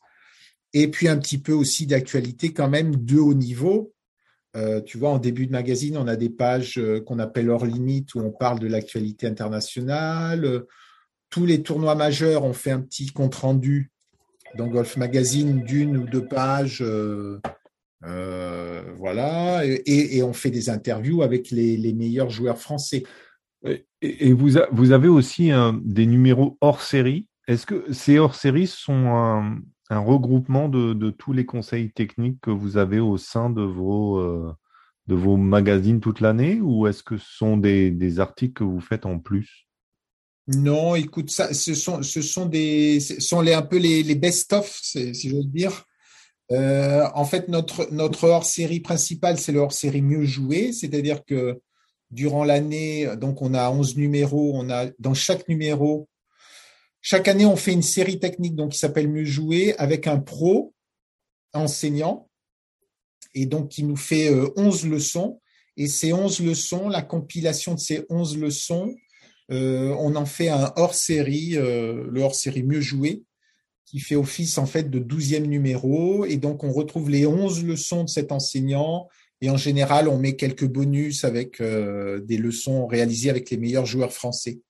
Et 0.72 0.88
puis 0.88 1.08
un 1.08 1.18
petit 1.18 1.38
peu 1.38 1.52
aussi 1.52 1.86
d'actualité 1.86 2.52
quand 2.52 2.68
même 2.68 2.96
de 2.96 3.18
haut 3.18 3.34
niveau, 3.34 3.92
euh, 4.56 4.80
tu 4.80 4.98
vois, 4.98 5.10
en 5.10 5.18
début 5.18 5.46
de 5.46 5.52
magazine, 5.52 5.96
on 5.96 6.08
a 6.08 6.16
des 6.16 6.30
pages 6.30 6.80
qu'on 7.06 7.18
appelle 7.18 7.50
hors 7.50 7.66
limite 7.66 8.14
où 8.14 8.20
on 8.20 8.30
parle 8.30 8.58
de 8.58 8.66
l'actualité 8.66 9.26
internationale. 9.26 10.64
Tous 11.30 11.46
les 11.46 11.62
tournois 11.62 11.94
majeurs, 11.94 12.44
ont 12.44 12.52
fait 12.52 12.70
un 12.70 12.80
petit 12.80 13.06
compte 13.06 13.34
rendu 13.34 13.90
dans 14.56 14.68
Golf 14.68 14.96
Magazine 14.96 15.62
d'une 15.62 15.96
ou 15.96 16.06
deux 16.06 16.26
pages. 16.26 16.82
Voilà, 18.02 19.62
et, 19.64 20.22
on 20.22 20.32
fait 20.32 20.50
des 20.50 20.70
interviews 20.70 21.22
avec 21.22 21.50
les, 21.50 21.92
meilleurs 21.92 22.30
joueurs 22.30 22.58
français. 22.58 23.02
Et, 24.00 24.32
vous, 24.32 24.50
vous, 24.72 24.92
avez 24.92 25.08
aussi 25.08 25.50
des 25.82 26.06
numéros 26.06 26.58
hors 26.60 26.82
série. 26.82 27.28
Est-ce 27.48 27.66
que 27.66 27.92
ces 27.92 28.18
hors 28.18 28.34
série 28.34 28.66
sont 28.66 29.62
un 29.92 29.98
regroupement 29.98 30.68
de, 30.68 31.10
tous 31.10 31.32
les 31.32 31.44
conseils 31.44 31.90
techniques 31.90 32.40
que 32.40 32.50
vous 32.50 32.76
avez 32.76 32.98
au 32.98 33.18
sein 33.18 33.50
de 33.50 33.62
vos, 33.62 34.18
euh, 34.18 34.52
de 35.06 35.14
vos 35.14 35.36
magazines 35.36 36.00
toute 36.00 36.20
l'année 36.20 36.60
ou 36.60 36.86
est-ce 36.86 37.02
que 37.02 37.18
ce 37.18 37.36
sont 37.36 37.56
des, 37.56 38.20
articles 38.20 38.54
que 38.54 38.64
vous 38.64 38.80
faites 38.80 39.06
en 39.06 39.18
plus? 39.18 39.66
Non, 40.48 40.96
écoute, 40.96 41.30
ça, 41.30 41.54
ce 41.54 41.74
sont, 41.74 42.02
ce 42.02 42.20
sont, 42.20 42.46
des, 42.46 42.98
sont 43.00 43.40
les, 43.42 43.52
un 43.52 43.62
peu 43.62 43.76
les, 43.78 44.14
best-of, 44.14 44.68
si 44.82 45.28
j'ose 45.28 45.46
dire. 45.46 45.84
Euh, 46.50 47.06
en 47.14 47.24
fait, 47.24 47.48
notre, 47.48 48.28
hors-série 48.28 48.80
principale, 48.80 49.38
c'est 49.38 49.52
le 49.52 49.60
hors-série 49.60 50.02
mieux 50.02 50.24
joué, 50.24 50.72
c'est-à-dire 50.72 51.24
que 51.24 51.60
durant 52.10 52.44
l'année, 52.44 53.08
donc 53.16 53.40
on 53.40 53.54
a 53.54 53.70
11 53.70 53.96
numéros, 53.96 54.52
on 54.54 54.68
a 54.68 54.86
dans 54.98 55.14
chaque 55.14 55.48
numéro, 55.48 56.08
chaque 57.00 57.26
année, 57.28 57.46
on 57.46 57.56
fait 57.56 57.72
une 57.72 57.82
série 57.82 58.18
technique 58.18 58.54
donc, 58.54 58.72
qui 58.72 58.78
s'appelle 58.78 59.08
Mieux 59.08 59.24
jouer 59.24 59.74
avec 59.76 60.06
un 60.06 60.18
pro 60.18 60.74
enseignant 61.52 62.28
et 63.34 63.46
donc 63.46 63.70
qui 63.70 63.82
nous 63.82 63.96
fait 63.96 64.30
11 64.56 64.84
euh, 64.84 64.88
leçons. 64.88 65.40
Et 65.78 65.86
ces 65.86 66.12
11 66.12 66.40
leçons, 66.40 66.88
la 66.88 67.00
compilation 67.00 67.74
de 67.74 67.80
ces 67.80 68.04
11 68.10 68.36
leçons, 68.36 68.94
euh, 69.50 69.96
on 69.98 70.14
en 70.16 70.26
fait 70.26 70.48
un 70.48 70.72
hors-série, 70.76 71.52
le 71.54 72.20
hors-série 72.20 72.62
Mieux 72.62 72.82
jouer, 72.82 73.22
qui 73.92 74.00
fait 74.00 74.16
office 74.16 74.56
en 74.56 74.64
fait 74.64 74.88
de 74.88 74.98
12e 74.98 75.46
numéro. 75.46 76.24
Et 76.24 76.38
donc, 76.38 76.64
on 76.64 76.72
retrouve 76.72 77.10
les 77.10 77.26
11 77.26 77.62
leçons 77.62 78.04
de 78.04 78.08
cet 78.08 78.32
enseignant 78.32 79.06
Et 79.42 79.50
en 79.50 79.58
général, 79.58 80.08
on 80.08 80.18
met 80.18 80.34
quelques 80.34 80.66
bonus 80.66 81.24
avec 81.24 81.60
des 81.60 82.38
leçons 82.38 82.86
réalisées 82.86 83.28
avec 83.28 83.50
les 83.50 83.58
meilleurs 83.58 83.84
joueurs 83.84 84.14
français. 84.14 84.60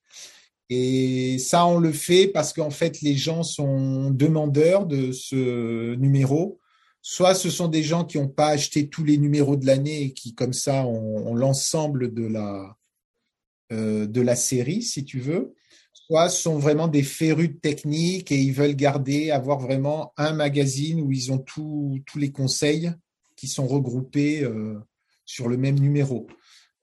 Et 0.74 1.38
ça, 1.38 1.66
on 1.66 1.78
le 1.78 1.92
fait 1.92 2.26
parce 2.26 2.52
qu'en 2.52 2.70
fait, 2.70 3.00
les 3.00 3.14
gens 3.14 3.44
sont 3.44 4.10
demandeurs 4.10 4.86
de 4.86 5.12
ce 5.12 5.94
numéro. 5.94 6.58
Soit 7.00 7.34
ce 7.34 7.48
sont 7.48 7.68
des 7.68 7.84
gens 7.84 8.04
qui 8.04 8.18
n'ont 8.18 8.28
pas 8.28 8.48
acheté 8.48 8.88
tous 8.88 9.04
les 9.04 9.18
numéros 9.18 9.54
de 9.54 9.66
l'année 9.66 10.02
et 10.02 10.12
qui, 10.14 10.34
comme 10.34 10.52
ça, 10.52 10.84
ont, 10.84 11.34
l'ensemble 11.34 12.10
euh, 13.70 14.06
de 14.06 14.20
la 14.20 14.34
série, 14.34 14.82
si 14.82 15.04
tu 15.04 15.20
veux. 15.20 15.54
Soit 16.06 16.28
sont 16.28 16.58
vraiment 16.58 16.88
des 16.88 17.02
férus 17.02 17.48
de 17.48 17.58
technique 17.58 18.32
et 18.32 18.38
ils 18.38 18.52
veulent 18.52 18.74
garder, 18.74 19.30
avoir 19.30 19.60
vraiment 19.60 20.12
un 20.16 20.32
magazine 20.32 21.00
où 21.00 21.12
ils 21.12 21.32
ont 21.32 21.38
tous 21.38 22.02
les 22.16 22.32
conseils 22.32 22.92
qui 23.36 23.48
sont 23.48 23.66
regroupés 23.66 24.42
euh, 24.42 24.78
sur 25.24 25.48
le 25.48 25.56
même 25.56 25.78
numéro. 25.78 26.26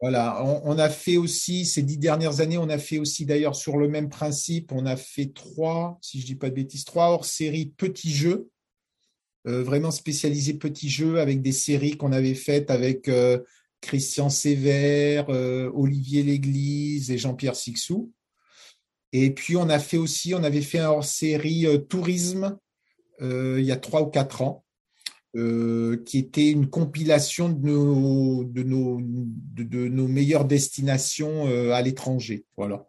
Voilà, 0.01 0.43
on, 0.43 0.77
a 0.77 0.89
fait 0.89 1.17
aussi, 1.17 1.65
ces 1.65 1.83
dix 1.83 1.97
dernières 1.97 2.39
années, 2.39 2.57
on 2.57 2.69
a 2.69 2.77
fait 2.77 2.99
aussi 2.99 3.25
d'ailleurs 3.25 3.55
sur 3.55 3.77
le 3.77 3.89
même 3.89 4.07
principe, 4.07 4.71
on 4.71 4.85
a 4.85 4.95
fait 4.95 5.33
trois, 5.33 5.97
si 6.01 6.21
je 6.21 6.25
dis 6.25 6.35
pas 6.35 6.49
de 6.49 6.55
bêtises, 6.55 6.85
trois 6.85 7.09
hors 7.09 7.25
série 7.25 7.65
petits 7.65 8.13
jeux, 8.13 8.49
euh, 9.45 9.61
vraiment 9.61 9.91
spécialisés 9.91 10.53
petits 10.53 10.89
jeux 10.89 11.19
avec 11.19 11.41
des 11.41 11.51
séries 11.51 11.97
qu'on 11.97 12.13
avait 12.13 12.33
faites 12.33 12.71
avec 12.71 13.09
euh, 13.09 13.39
Christian 13.81 14.29
Sévère, 14.29 15.29
Olivier 15.29 16.23
Léglise 16.23 17.11
et 17.11 17.17
Jean-Pierre 17.17 17.55
Sixou. 17.55 18.11
Et 19.13 19.31
puis 19.31 19.55
on 19.57 19.69
a 19.69 19.79
fait 19.79 19.97
aussi, 19.97 20.33
on 20.33 20.43
avait 20.43 20.61
fait 20.61 20.79
un 20.79 20.89
hors 20.89 21.03
série 21.03 21.65
tourisme 21.87 22.57
il 23.21 23.63
y 23.63 23.71
a 23.71 23.75
trois 23.75 24.01
ou 24.01 24.05
quatre 24.05 24.41
ans 24.41 24.63
euh, 25.35 26.01
qui 26.07 26.17
était 26.17 26.49
une 26.49 26.71
compilation 26.71 27.49
de 27.49 27.69
nos, 27.69 28.43
de 28.45 28.63
nos, 28.63 28.99
de, 28.99 29.87
nos 29.87 30.07
meilleures 30.07 30.45
destinations 30.45 31.45
euh, 31.45 31.71
à 31.71 31.83
l'étranger. 31.83 32.45
Voilà. 32.57 32.87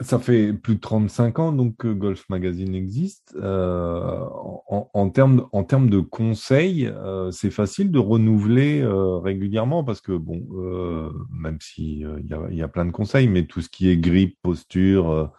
Ça 0.00 0.18
fait 0.18 0.52
plus 0.52 0.74
de 0.74 0.80
35 0.80 1.38
ans 1.38 1.52
donc 1.52 1.76
que 1.76 1.92
Golf 1.92 2.24
Magazine 2.30 2.74
existe. 2.74 3.32
Euh, 3.36 4.24
en, 4.66 5.08
termes, 5.10 5.46
en 5.52 5.62
termes 5.62 5.88
de 5.88 6.00
conseils, 6.00 6.92
c'est 7.30 7.50
facile 7.50 7.92
de 7.92 8.00
renouveler 8.00 8.84
régulièrement 9.22 9.84
parce 9.84 10.00
que, 10.00 10.12
bon, 10.12 10.46
même 11.30 11.58
s'il 11.60 12.00
y, 12.28 12.34
a, 12.34 12.50
y 12.50 12.62
a 12.62 12.68
plein 12.68 12.86
de 12.86 12.92
conseils, 12.92 13.28
mais 13.28 13.46
tout 13.46 13.60
ce 13.60 13.68
qui 13.68 13.88
est 13.88 13.98
grippe, 13.98 14.36
posture, 14.42 15.32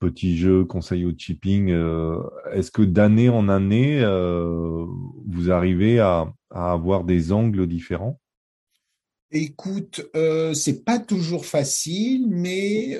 petits 0.00 0.36
jeux, 0.36 0.64
conseils 0.64 1.04
au 1.04 1.12
chipping. 1.16 1.70
Euh, 1.70 2.18
est-ce 2.52 2.72
que 2.72 2.82
d'année 2.82 3.28
en 3.28 3.48
année, 3.48 4.00
euh, 4.00 4.84
vous 5.28 5.52
arrivez 5.52 6.00
à, 6.00 6.32
avoir 6.50 7.04
des 7.04 7.30
angles 7.30 7.68
différents? 7.68 8.20
Écoute, 9.30 10.04
euh, 10.16 10.54
c'est 10.54 10.84
pas 10.84 10.98
toujours 10.98 11.46
facile, 11.46 12.26
mais 12.28 12.98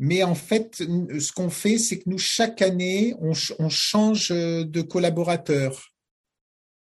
mais 0.00 0.24
en 0.24 0.34
fait, 0.34 0.74
ce 0.74 1.32
qu'on 1.32 1.50
fait, 1.50 1.78
c'est 1.78 2.00
que 2.00 2.10
nous 2.10 2.18
chaque 2.18 2.60
année, 2.62 3.14
on, 3.20 3.30
on 3.60 3.68
change 3.68 4.30
de 4.30 4.82
collaborateur. 4.82 5.92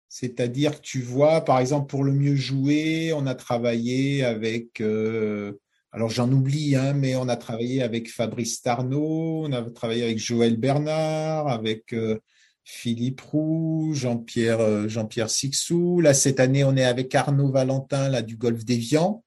C'est-à-dire 0.08 0.80
que 0.80 0.84
tu 0.84 1.00
vois, 1.02 1.42
par 1.42 1.60
exemple, 1.60 1.86
pour 1.86 2.02
le 2.02 2.12
mieux 2.12 2.34
jouer, 2.34 3.12
on 3.12 3.26
a 3.26 3.36
travaillé 3.36 4.24
avec 4.24 4.82
alors 5.96 6.10
j'en 6.10 6.30
oublie, 6.30 6.76
hein, 6.76 6.92
mais 6.92 7.16
on 7.16 7.26
a 7.26 7.36
travaillé 7.36 7.82
avec 7.82 8.12
Fabrice 8.12 8.60
Tarnot, 8.60 9.46
on 9.46 9.52
a 9.52 9.62
travaillé 9.70 10.02
avec 10.02 10.18
Joël 10.18 10.58
Bernard, 10.58 11.48
avec 11.48 11.94
euh, 11.94 12.18
Philippe 12.64 13.22
Roux, 13.22 13.92
Jean-Pierre 13.94 14.60
euh, 14.60 14.88
Jean-Pierre 14.88 15.30
Sixou. 15.30 16.02
Là 16.02 16.12
cette 16.12 16.38
année, 16.38 16.64
on 16.64 16.76
est 16.76 16.84
avec 16.84 17.14
Arnaud 17.14 17.50
Valentin 17.50 18.10
là 18.10 18.20
du 18.20 18.36
Golfe 18.36 18.62
d'Evian. 18.66 19.24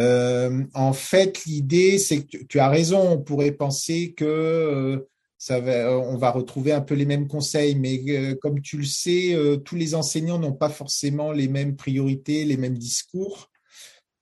Euh, 0.00 0.64
en 0.74 0.92
fait, 0.92 1.44
l'idée, 1.44 1.98
c'est 1.98 2.24
que 2.24 2.38
tu, 2.48 2.58
as 2.58 2.68
raison. 2.68 3.08
On 3.12 3.18
pourrait 3.18 3.52
penser 3.52 4.12
que 4.12 5.06
ça 5.38 5.60
va, 5.60 5.96
on 5.96 6.16
va 6.16 6.32
retrouver 6.32 6.72
un 6.72 6.80
peu 6.80 6.94
les 6.94 7.06
mêmes 7.06 7.28
conseils, 7.28 7.76
mais 7.76 8.36
comme 8.42 8.60
tu 8.60 8.78
le 8.78 8.84
sais, 8.84 9.36
tous 9.64 9.76
les 9.76 9.94
enseignants 9.94 10.40
n'ont 10.40 10.52
pas 10.52 10.68
forcément 10.68 11.30
les 11.30 11.46
mêmes 11.46 11.76
priorités, 11.76 12.44
les 12.44 12.56
mêmes 12.56 12.76
discours. 12.76 13.52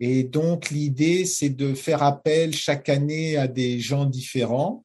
Et 0.06 0.22
donc, 0.22 0.68
l'idée, 0.68 1.24
c'est 1.24 1.48
de 1.48 1.72
faire 1.72 2.02
appel 2.02 2.52
chaque 2.52 2.90
année 2.90 3.38
à 3.38 3.48
des 3.48 3.80
gens 3.80 4.04
différents 4.04 4.84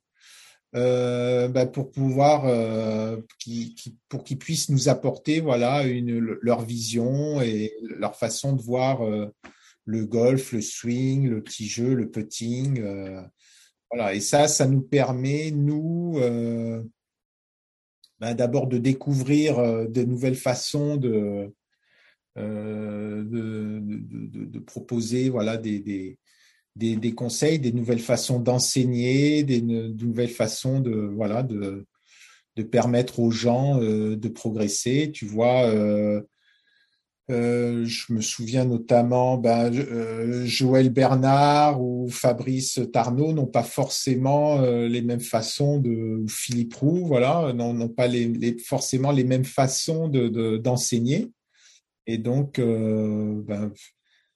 euh, 0.77 1.49
bah, 1.49 1.65
pour 1.65 1.91
pouvoir, 1.91 2.45
euh, 2.45 3.17
pour 4.07 4.23
qu'ils 4.23 4.39
puissent 4.39 4.69
nous 4.69 4.87
apporter, 4.87 5.41
voilà, 5.41 5.83
leur 5.83 6.61
vision 6.61 7.41
et 7.41 7.73
leur 7.81 8.15
façon 8.15 8.53
de 8.53 8.61
voir 8.61 9.01
euh, 9.01 9.25
le 9.83 10.05
golf, 10.05 10.53
le 10.53 10.61
swing, 10.61 11.27
le 11.27 11.43
petit 11.43 11.67
jeu, 11.67 11.95
le 11.95 12.09
putting. 12.09 12.81
Voilà. 13.91 14.13
Et 14.13 14.21
ça, 14.21 14.47
ça 14.47 14.67
nous 14.67 14.83
permet, 14.83 15.51
nous, 15.51 16.17
bah, 18.21 18.33
d'abord 18.33 18.67
de 18.67 18.77
découvrir 18.77 19.57
de 19.89 20.03
nouvelles 20.03 20.35
façons 20.35 20.95
de 20.95 21.53
euh, 22.39 23.23
de, 23.23 24.59
proposer 24.59 25.29
voilà, 25.29 25.57
des, 25.57 26.17
conseils, 27.15 27.59
des 27.59 27.71
nouvelles 27.71 27.99
façons 27.99 28.39
d'enseigner, 28.39 29.43
des, 29.43 29.61
nouvelles 29.61 30.29
façons 30.29 30.79
de, 30.79 30.91
voilà, 30.91 31.43
de, 31.43 31.85
permettre 32.71 33.19
aux 33.19 33.31
gens 33.31 33.81
euh, 33.81 34.17
de 34.17 34.27
progresser. 34.27 35.11
Tu 35.13 35.25
vois, 35.25 35.63
euh, 35.63 36.21
je 37.29 38.13
me 38.13 38.21
souviens 38.21 38.65
notamment, 38.65 39.37
ben, 39.37 39.71
Joël 40.45 40.89
Bernard 40.89 41.81
ou 41.81 42.09
Fabrice 42.09 42.81
Tarnot 42.91 43.33
n'ont 43.33 43.47
pas 43.47 43.63
forcément 43.63 44.61
les 44.61 45.01
mêmes 45.01 45.19
façons 45.19 45.79
de, 45.79 46.21
ou 46.23 46.27
Philippe 46.27 46.75
Roux, 46.75 47.05
voilà, 47.05 47.53
n'ont 47.53 47.89
pas 47.89 48.07
forcément 48.65 49.11
les 49.11 49.23
mêmes 49.23 49.45
façons 49.45 50.09
d'enseigner. 50.09 51.31
Et 52.09 52.17
donc, 52.17 52.57
euh, 52.57 53.39
ben, 53.43 53.71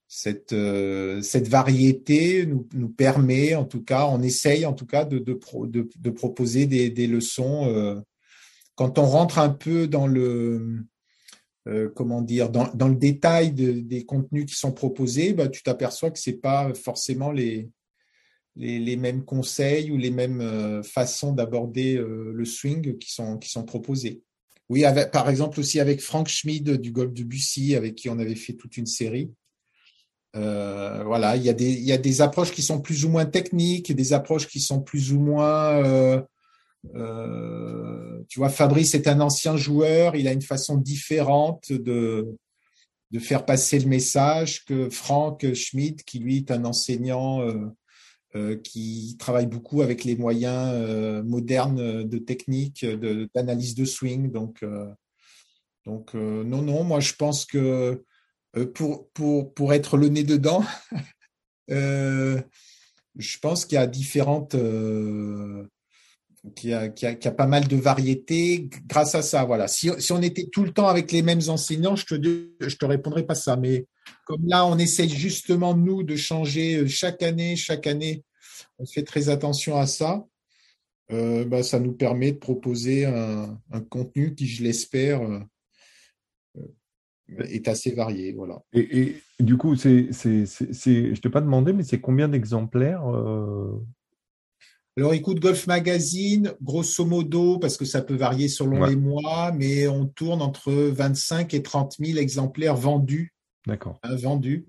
cette, 0.08 0.54
euh, 0.54 1.24
cette 1.24 1.48
variété 1.48 2.46
nous, 2.46 2.90
permet, 2.90 3.56
en 3.56 3.66
tout 3.66 3.84
cas, 3.84 4.06
on 4.06 4.22
essaye 4.22 4.68
en 4.68 4.74
tout 4.74 4.86
cas 4.86 5.06
de, 5.06 5.20
proposer 6.12 6.68
des, 6.68 7.08
leçons. 7.08 7.66
Euh, 7.66 8.00
quand 8.76 9.00
on 9.00 9.08
rentre 9.08 9.40
un 9.40 9.50
peu 9.50 9.88
dans 9.88 10.06
le, 10.06 10.84
comment 11.96 12.22
dire, 12.22 12.52
dans, 12.52 12.88
le 12.88 12.96
détail 12.96 13.54
des 13.54 14.06
contenus 14.06 14.46
qui 14.46 14.56
sont 14.56 14.72
proposés, 14.72 15.34
ben, 15.34 15.50
tu 15.50 15.64
t'aperçois 15.64 16.12
que 16.12 16.20
c'est 16.20 16.42
pas 16.42 16.72
forcément 16.76 17.32
les, 17.32 17.72
mêmes 18.56 19.26
conseils 19.26 19.90
ou 19.90 19.98
les 19.98 20.12
mêmes 20.12 20.84
façons 20.84 21.32
d'aborder 21.32 21.96
le 21.96 22.46
swing 22.46 23.00
qui 23.00 23.12
sont 23.12 23.66
proposés. 23.66 24.22
Oui, 24.70 24.84
par 25.12 25.30
exemple 25.30 25.60
aussi 25.60 25.80
avec 25.80 26.02
Frank 26.02 26.28
Schmid 26.28 26.78
du 26.78 26.92
Golf 26.92 27.14
de 27.14 27.24
Bussy, 27.24 27.76
avec 27.76 27.96
qui 27.96 28.10
on 28.10 28.18
avait 28.20 28.36
fait 28.36 28.54
toute 28.54 28.78
une 28.78 28.86
série. 28.86 29.32
Euh, 30.36 31.04
voilà, 31.04 31.36
il 31.36 31.44
y, 31.44 31.50
a 31.50 31.98
des, 31.98 32.22
approches 32.22 32.52
qui 32.52 32.64
sont 32.64 32.82
plus 32.82 33.06
ou 33.06 33.10
moins 33.10 33.26
techniques, 33.26 33.94
des 33.94 34.14
approches 34.14 34.48
qui 34.48 34.60
sont 34.60 34.82
plus 34.82 35.14
ou 35.14 35.20
moins. 35.20 35.84
Euh, 35.86 36.22
euh, 36.96 38.20
tu 38.28 38.40
vois, 38.40 38.50
Fabrice 38.50 38.96
est 38.96 39.08
un 39.08 39.22
ancien 39.22 39.58
joueur, 39.58 40.16
il 40.16 40.28
a 40.28 40.32
une 40.32 40.42
façon 40.42 40.78
différente 40.78 41.72
de, 41.72 42.36
faire 43.20 43.46
passer 43.46 43.78
le 43.78 43.88
message 43.88 44.66
que 44.66 44.90
Frank 44.90 45.54
Schmidt, 45.54 46.04
qui 46.04 46.18
lui 46.18 46.38
est 46.38 46.50
un 46.50 46.66
enseignant 46.66 47.42
qui 48.64 49.16
travaille 49.20 49.46
beaucoup 49.46 49.82
avec 49.82 50.04
les 50.04 50.16
moyens 50.16 50.72
euh, 50.74 51.24
modernes 51.24 52.04
de 52.04 52.18
technique, 52.18 52.86
d'analyse 53.36 53.76
de, 53.76 53.86
swing. 53.86 54.32
Donc, 54.32 54.64
euh, 54.64 54.90
donc 55.86 56.14
non, 56.14 56.62
non, 56.62 56.84
moi 56.84 57.00
je 57.00 57.14
pense 57.14 57.46
que 57.46 58.04
pour, 58.74 59.10
pour, 59.12 59.54
pour 59.54 59.74
être 59.74 59.98
le 59.98 60.10
nez 60.10 60.24
dedans, 60.24 60.64
je 61.68 62.42
pense 63.42 63.66
qu'il 63.66 63.76
y 63.76 63.80
a 63.80 63.88
différentes. 63.88 64.52
Qu'il 64.52 65.70
y, 66.64 66.74
a, 66.74 66.92
a, 67.04 67.32
pas 67.32 67.48
mal 67.48 67.68
de 67.68 67.76
variétés 67.76 68.70
grâce 68.88 69.16
à 69.16 69.22
ça. 69.22 69.46
Voilà. 69.46 69.68
Si, 69.68 69.90
on 70.12 70.22
était 70.22 70.48
tout 70.52 70.64
le 70.64 70.72
temps 70.72 70.88
avec 70.88 71.12
les 71.12 71.22
mêmes 71.22 71.42
enseignants, 71.48 71.96
je 71.96 72.06
te, 72.06 72.16
te 72.16 72.86
répondrais 72.86 73.26
pas 73.26 73.36
ça. 73.36 73.56
Mais 73.56 73.88
comme 74.26 74.46
là, 74.46 74.66
on 74.66 74.78
essaye 74.78 75.10
justement, 75.10 75.76
nous, 75.76 76.04
de 76.04 76.16
changer 76.16 76.78
euh, 76.78 76.88
chaque 76.88 77.24
année, 77.24 77.56
chaque 77.56 77.88
année, 77.88 78.24
on 78.78 78.86
fait 78.86 79.04
très 79.04 79.30
attention 79.30 79.78
à 79.78 79.88
ça. 79.88 80.26
Euh, 81.12 81.46
bah, 81.46 81.64
ça 81.64 81.80
nous 81.80 81.94
permet 81.94 82.32
de 82.32 82.38
proposer 82.38 83.06
un, 83.06 83.60
contenu 83.90 84.36
qui, 84.36 84.48
je 84.48 84.64
l'espère, 84.64 85.22
euh, 85.22 85.40
est 87.40 87.68
assez 87.68 87.92
varié. 87.92 88.34
Voilà. 88.34 88.62
Et, 88.74 89.16
du 89.40 89.58
coup, 89.58 89.76
c'est, 89.76 90.12
je 90.12 91.10
ne 91.10 91.16
t'ai 91.16 91.30
pas 91.30 91.42
demandé, 91.42 91.72
mais 91.72 91.84
c'est 91.84 92.02
combien 92.02 92.28
d'exemplaires 92.28 93.04
Alors 94.96 95.14
écoute, 95.14 95.40
Golf 95.40 95.66
Magazine, 95.66 96.54
grosso 96.62 97.04
modo, 97.04 97.58
parce 97.58 97.78
que 97.78 97.86
ça 97.86 98.02
peut 98.02 98.16
varier 98.16 98.48
selon 98.48 98.86
les 98.86 98.96
mois, 98.96 99.52
mais 99.52 99.88
on 99.88 100.06
tourne 100.06 100.42
entre 100.42 100.72
25 100.72 101.54
et 101.56 101.64
30 101.64 101.96
000 102.00 102.20
exemplaires 102.20 102.76
vendus. 102.76 103.34
D'accord. 103.66 104.00
Hein, 104.04 104.16
vendus 104.16 104.68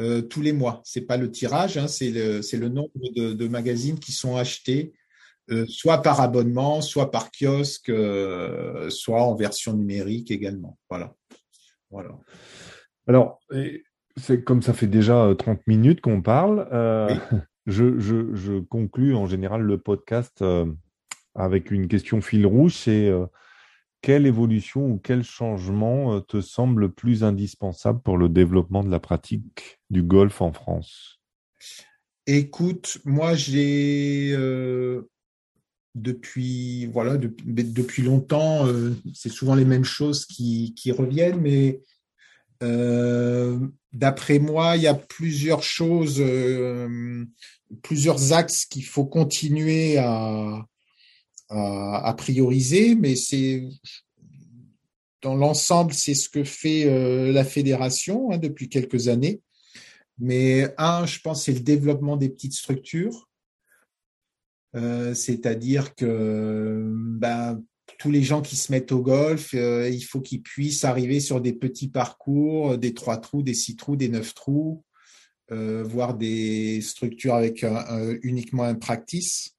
euh, 0.00 0.20
tous 0.20 0.42
les 0.42 0.52
mois. 0.52 0.82
C'est 0.84 1.02
pas 1.02 1.16
le 1.16 1.30
tirage, 1.30 1.78
hein, 1.78 1.86
c'est 1.88 2.10
le, 2.10 2.40
le, 2.58 2.68
nombre 2.68 2.90
de, 3.14 3.48
magazines 3.48 3.98
qui 3.98 4.12
sont 4.12 4.36
achetés, 4.36 4.92
euh, 5.50 5.64
soit 5.68 6.02
par 6.02 6.20
abonnement, 6.20 6.80
soit 6.80 7.10
par 7.10 7.30
kiosque, 7.30 7.88
euh, 7.88 8.90
soit 8.90 9.22
en 9.22 9.34
version 9.34 9.72
numérique 9.72 10.30
également. 10.30 10.78
Voilà. 10.90 11.14
voilà. 11.90 12.10
Alors, 13.06 13.40
c'est 14.16 14.44
comme 14.44 14.60
ça 14.60 14.74
fait 14.74 14.86
déjà 14.86 15.34
30 15.38 15.66
minutes 15.66 16.00
qu'on 16.00 16.20
parle. 16.20 16.68
Je, 17.66 17.98
je, 17.98 18.34
je, 18.34 18.58
conclus 18.58 19.14
en 19.14 19.26
général 19.26 19.62
le 19.62 19.78
podcast 19.78 20.42
euh, 20.42 20.66
avec 21.34 21.70
une 21.70 21.86
question 21.86 22.20
fil 22.20 22.44
rouge, 22.44 22.74
c'est 22.74 23.08
euh, 23.08 23.26
quelle 24.00 24.26
évolution 24.26 24.86
ou 24.86 24.98
quel 24.98 25.22
changement 25.22 26.14
euh, 26.14 26.20
te 26.20 26.40
semble 26.40 26.92
plus 26.92 27.22
indispensable 27.22 28.00
pour 28.02 28.18
le 28.18 28.28
développement 28.28 28.82
de 28.82 28.90
la 28.90 28.98
pratique 28.98 29.80
du 29.90 30.02
golf 30.02 30.42
en 30.42 30.52
France? 30.52 31.20
Écoute, 32.26 32.98
moi 33.04 33.34
j'ai 33.34 34.36
depuis 35.94 36.86
voilà 36.86 37.16
depuis 37.16 38.02
longtemps, 38.02 38.64
c'est 39.12 39.28
souvent 39.28 39.54
les 39.54 39.64
mêmes 39.64 39.84
choses 39.84 40.24
qui, 40.24 40.74
qui 40.74 40.92
reviennent, 40.92 41.40
mais 41.40 41.80
D'après 43.92 44.38
moi, 44.38 44.76
il 44.76 44.82
y 44.82 44.86
a 44.86 44.94
plusieurs 44.94 45.62
choses, 45.62 46.16
euh, 46.18 47.24
plusieurs 47.82 48.32
axes 48.32 48.64
qu'il 48.64 48.84
faut 48.84 49.04
continuer 49.04 49.98
à, 49.98 50.66
prioriser, 52.16 52.94
mais 52.94 53.16
c'est 53.16 53.68
dans 55.20 55.34
l'ensemble, 55.34 55.92
c'est 55.92 56.14
ce 56.14 56.28
que 56.30 56.44
fait 56.44 56.86
euh, 56.86 57.32
la 57.32 57.44
fédération 57.44 58.30
hein, 58.30 58.38
depuis 58.38 58.70
quelques 58.70 59.08
années. 59.08 59.42
Mais 60.18 60.72
un, 60.78 61.04
je 61.04 61.20
pense, 61.20 61.44
c'est 61.44 61.52
le 61.52 61.60
développement 61.60 62.16
des 62.16 62.30
petites 62.30 62.54
structures. 62.54 63.28
Euh, 64.74 65.12
c'est-à-dire 65.12 65.94
que 65.94 66.90
ben, 66.94 67.62
tous 67.98 68.10
les 68.10 68.22
gens 68.22 68.42
qui 68.42 68.56
se 68.56 68.72
mettent 68.72 68.92
au 68.92 69.02
golf, 69.02 69.54
euh, 69.54 69.88
il 69.88 70.02
faut 70.02 70.20
qu'ils 70.20 70.42
puissent 70.42 70.84
arriver 70.84 71.20
sur 71.20 71.40
des 71.40 71.52
petits 71.52 71.88
parcours, 71.88 72.78
des 72.78 72.94
trois 72.94 73.18
trous, 73.18 73.42
des 73.42 73.54
six 73.54 73.76
trous, 73.76 73.96
des 73.96 74.08
neuf 74.08 74.34
trous, 74.34 74.84
euh, 75.50 75.82
voire 75.82 76.14
des 76.14 76.80
structures 76.80 77.34
avec 77.34 77.64
uniquement 78.22 78.64
un 78.64 78.74
practice. 78.74 79.56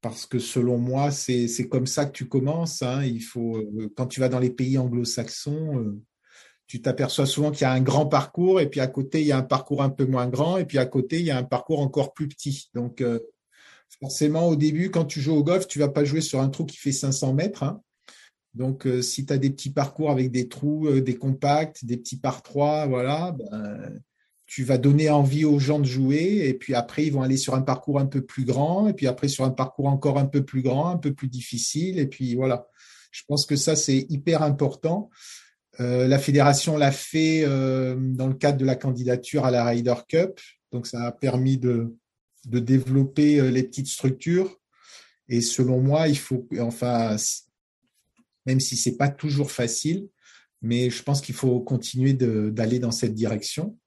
Parce 0.00 0.26
que 0.26 0.40
selon 0.40 0.78
moi, 0.78 1.10
c'est 1.12 1.68
comme 1.68 1.86
ça 1.86 2.06
que 2.06 2.12
tu 2.12 2.26
commences. 2.26 2.82
Hein. 2.82 3.04
Il 3.04 3.22
faut, 3.22 3.58
euh, 3.58 3.92
quand 3.96 4.06
tu 4.06 4.20
vas 4.20 4.28
dans 4.28 4.40
les 4.40 4.50
pays 4.50 4.76
anglo-saxons, 4.76 5.94
tu 6.66 6.80
t'aperçois 6.82 7.26
souvent 7.26 7.50
qu'il 7.50 7.62
y 7.62 7.66
a 7.66 7.72
un 7.72 7.82
grand 7.82 8.06
parcours 8.06 8.60
et 8.60 8.68
puis 8.68 8.80
à 8.80 8.86
côté, 8.86 9.20
il 9.20 9.26
y 9.26 9.32
a 9.32 9.38
un 9.38 9.42
parcours 9.42 9.82
un 9.82 9.90
peu 9.90 10.06
moins 10.06 10.26
grand 10.26 10.56
et 10.56 10.64
puis 10.64 10.78
à 10.78 10.86
côté, 10.86 11.20
il 11.20 11.26
y 11.26 11.30
a 11.30 11.36
un 11.36 11.44
parcours 11.44 11.80
encore 11.80 12.14
plus 12.14 12.28
petit. 12.28 12.70
Donc, 12.74 13.02
forcément, 14.00 14.48
au 14.48 14.56
début, 14.56 14.90
quand 14.90 15.04
tu 15.04 15.20
joues 15.20 15.34
au 15.34 15.44
golf, 15.44 15.66
tu 15.66 15.78
vas 15.78 15.88
pas 15.88 16.04
jouer 16.04 16.20
sur 16.20 16.40
un 16.40 16.48
trou 16.48 16.64
qui 16.64 16.76
fait 16.76 16.92
500 16.92 17.34
mètres. 17.34 17.62
Hein. 17.62 17.80
Donc, 18.54 18.86
euh, 18.86 19.00
si 19.00 19.24
tu 19.24 19.32
as 19.32 19.38
des 19.38 19.50
petits 19.50 19.70
parcours 19.70 20.10
avec 20.10 20.30
des 20.30 20.48
trous, 20.48 20.86
euh, 20.86 21.00
des 21.00 21.16
compacts, 21.16 21.84
des 21.84 21.96
petits 21.96 22.18
par 22.18 22.42
3, 22.42 22.86
voilà, 22.86 23.32
ben, 23.32 24.00
tu 24.46 24.64
vas 24.64 24.76
donner 24.76 25.08
envie 25.08 25.44
aux 25.44 25.58
gens 25.58 25.78
de 25.78 25.86
jouer. 25.86 26.46
Et 26.46 26.54
puis 26.54 26.74
après, 26.74 27.06
ils 27.06 27.12
vont 27.12 27.22
aller 27.22 27.38
sur 27.38 27.54
un 27.54 27.62
parcours 27.62 27.98
un 27.98 28.06
peu 28.06 28.20
plus 28.22 28.44
grand. 28.44 28.88
Et 28.88 28.92
puis 28.92 29.06
après, 29.06 29.28
sur 29.28 29.44
un 29.44 29.50
parcours 29.50 29.86
encore 29.86 30.18
un 30.18 30.26
peu 30.26 30.44
plus 30.44 30.62
grand, 30.62 30.88
un 30.88 30.98
peu 30.98 31.14
plus 31.14 31.28
difficile. 31.28 31.98
Et 31.98 32.06
puis 32.06 32.34
voilà. 32.34 32.66
Je 33.10 33.22
pense 33.26 33.46
que 33.46 33.56
ça, 33.56 33.76
c'est 33.76 34.06
hyper 34.10 34.42
important. 34.42 35.10
Euh, 35.80 36.06
la 36.06 36.18
fédération 36.18 36.76
l'a 36.76 36.92
fait 36.92 37.44
dans 37.44 38.26
le 38.26 38.34
cadre 38.34 38.58
de 38.58 38.64
la 38.66 38.76
candidature 38.76 39.46
à 39.46 39.50
la 39.50 39.64
Ryder 39.64 39.94
Cup. 40.08 40.38
Donc, 40.72 40.86
ça 40.86 41.04
a 41.04 41.12
permis 41.12 41.56
de, 41.56 41.94
de 42.46 42.58
développer 42.58 43.40
euh, 43.40 43.50
les 43.50 43.62
petites 43.62 43.88
structures. 43.88 44.58
Et 45.28 45.40
selon 45.40 45.80
moi, 45.80 46.08
il 46.08 46.18
faut, 46.18 46.48
enfin, 46.60 47.16
même 48.46 48.60
si 48.60 48.76
c'est 48.76 48.96
pas 48.96 49.08
toujours 49.08 49.50
facile, 49.50 50.08
mais 50.60 50.90
je 50.90 51.02
pense 51.02 51.20
qu'il 51.20 51.34
faut 51.34 51.60
continuer 51.60 52.12
d'aller 52.12 52.78
dans 52.78 52.90
cette 52.90 53.14
direction. 53.14 53.78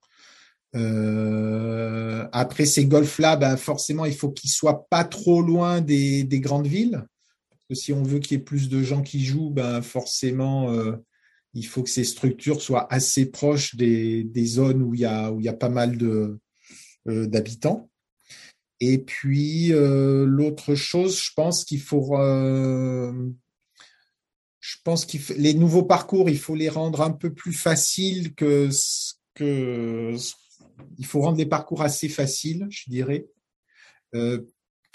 Euh, 0.76 2.28
après 2.34 2.66
ces 2.66 2.86
golfs-là, 2.86 3.38
ben 3.38 3.56
forcément, 3.56 4.06
il 4.06 4.16
faut 4.16 4.32
qu'ils 4.32 4.50
soient 4.50 4.88
pas 4.90 5.06
trop 5.06 5.42
loin 5.42 5.82
des, 5.82 6.24
des, 6.24 6.40
grandes 6.40 6.68
villes. 6.68 7.06
Parce 7.50 7.62
que 7.70 7.76
si 7.76 7.94
on 7.94 8.04
veut 8.04 8.20
qu'il 8.20 8.38
y 8.38 8.42
ait 8.42 8.44
plus 8.44 8.68
de 8.68 8.84
gens 8.84 9.02
qui 9.02 9.24
jouent, 9.24 9.52
ben 9.52 9.82
forcément, 9.82 10.72
euh, 10.72 10.94
il 11.54 11.66
faut 11.66 11.84
que 11.84 11.90
ces 11.90 12.04
structures 12.04 12.62
soient 12.62 12.92
assez 12.92 13.26
proches 13.28 13.76
des, 13.76 14.46
zones 14.46 14.82
où 14.82 14.94
il 14.94 15.02
y 15.02 15.06
a, 15.06 15.32
où 15.32 15.40
il 15.40 15.46
y 15.46 15.50
a 15.50 15.54
pas 15.54 15.70
mal 15.70 15.98
d'habitants. 17.06 17.90
Et 18.82 18.98
puis 18.98 19.72
euh, 19.72 20.26
l'autre 20.26 20.76
chose, 20.76 21.20
je 21.20 21.32
pense 21.36 21.64
qu'il 21.64 21.80
faut, 21.80 22.18
euh, 22.18 23.30
je 24.60 24.76
pense 24.84 25.06
qu'il 25.06 25.22
les 25.38 25.54
nouveaux 25.54 25.84
parcours, 25.84 26.30
il 26.30 26.38
faut 26.38 26.56
les 26.56 26.70
rendre 26.70 27.02
un 27.02 27.12
peu 27.12 27.34
plus 27.34 27.54
faciles 27.54 28.34
que 28.36 28.70
que 29.34 30.16
il 30.98 31.06
faut 31.06 31.22
rendre 31.22 31.38
les 31.38 31.46
parcours 31.46 31.82
assez 31.82 32.10
faciles, 32.10 32.68
je 32.70 32.90
dirais. 32.90 33.28
Euh, 34.14 34.42